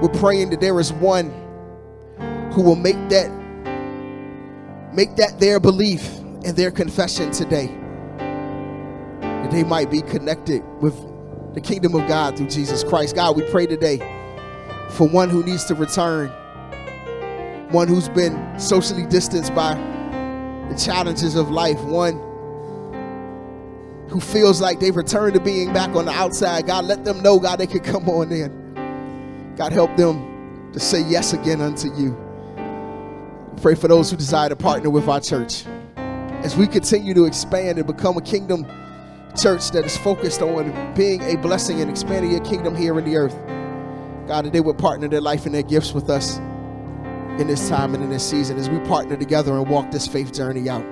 we're 0.02 0.18
praying 0.18 0.52
that 0.52 0.62
there 0.62 0.80
is 0.80 0.94
one 0.94 1.32
who 2.54 2.62
will 2.62 2.78
make 2.78 3.10
that 3.10 3.30
make 4.94 5.18
that 5.18 5.42
their 5.42 5.60
belief 5.60 6.22
and 6.48 6.56
their 6.56 6.72
confession 6.72 7.30
today. 7.30 7.68
That 9.20 9.52
they 9.52 9.66
might 9.66 9.92
be 9.92 10.02
connected 10.02 10.64
with 10.82 10.96
the 11.54 11.60
kingdom 11.60 11.94
of 11.94 12.08
God 12.08 12.38
through 12.38 12.48
Jesus 12.48 12.86
Christ. 12.86 13.16
God, 13.16 13.36
we 13.36 13.44
pray 13.52 13.68
today 13.68 13.98
for 14.92 15.10
one 15.10 15.30
who 15.30 15.44
needs 15.44 15.66
to 15.66 15.76
return, 15.76 16.30
one 17.72 17.90
who's 17.90 18.08
been 18.08 18.58
socially 18.58 19.06
distanced 19.06 19.54
by 19.54 19.74
the 20.70 20.76
challenges 20.78 21.36
of 21.36 21.52
life, 21.52 21.80
one 21.82 22.16
who 24.08 24.22
feels 24.22 24.62
like 24.62 24.80
they've 24.80 24.96
returned 24.96 25.34
to 25.34 25.42
being 25.42 25.74
back 25.74 25.94
on 25.98 26.06
the 26.06 26.12
outside. 26.12 26.66
God, 26.66 26.86
let 26.86 27.04
them 27.04 27.22
know, 27.22 27.40
God, 27.40 27.58
they 27.58 27.68
could 27.68 27.84
come 27.84 28.08
on 28.08 28.32
in. 28.32 29.54
God, 29.58 29.74
help 29.74 29.98
them 29.98 30.72
to 30.72 30.80
say 30.80 31.02
yes 31.02 31.34
again 31.34 31.60
unto 31.60 31.94
you. 31.94 32.18
Pray 33.62 33.76
for 33.76 33.90
those 33.90 34.10
who 34.10 34.16
desire 34.16 34.48
to 34.48 34.56
partner 34.56 34.90
with 34.90 35.10
our 35.10 35.20
church 35.20 35.66
as 36.44 36.56
we 36.56 36.68
continue 36.68 37.14
to 37.14 37.26
expand 37.26 37.78
and 37.78 37.88
become 37.88 38.18
a 38.18 38.22
kingdom 38.22 38.66
church 39.36 39.72
that 39.72 39.86
is 39.86 39.96
focused 39.98 40.42
on 40.42 40.94
being 40.96 41.22
a 41.24 41.36
blessing 41.38 41.82
and 41.82 41.90
expanding 41.90 42.32
your 42.32 42.44
kingdom 42.44 42.76
here 42.76 42.98
in 42.98 43.06
the 43.06 43.16
earth. 43.16 43.38
God, 44.28 44.46
that 44.46 44.54
they 44.54 44.62
would 44.62 44.78
partner 44.78 45.08
their 45.08 45.22
life 45.22 45.46
and 45.46 45.56
their 45.56 45.64
gifts 45.64 45.94
with 45.94 46.10
us 46.10 46.38
in 47.40 47.48
this 47.48 47.70
time 47.70 47.94
and 47.94 48.04
in 48.04 48.10
this 48.10 48.28
season 48.28 48.58
as 48.58 48.70
we 48.70 48.80
partner 48.80 49.16
together 49.16 49.54
and 49.54 49.70
walk 49.70 49.92
this 49.92 50.08
faith 50.08 50.34
journey 50.34 50.70
out. 50.70 50.84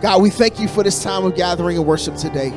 God, 0.00 0.22
we 0.22 0.30
thank 0.30 0.60
you 0.60 0.68
for 0.68 0.82
this 0.82 1.02
time 1.02 1.24
of 1.24 1.34
gathering 1.34 1.76
and 1.76 1.86
worship 1.86 2.16
today. 2.16 2.48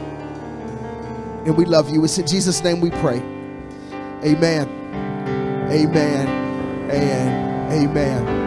And 1.46 1.56
we 1.58 1.66
love 1.66 1.90
you. 1.90 2.04
It's 2.04 2.18
in 2.18 2.28
Jesus' 2.28 2.64
name 2.64 2.82
we 2.82 2.92
pray. 2.92 3.20
Amen. 4.24 4.68
Amen. 5.72 6.28
And 6.92 7.74
amen. 7.74 8.47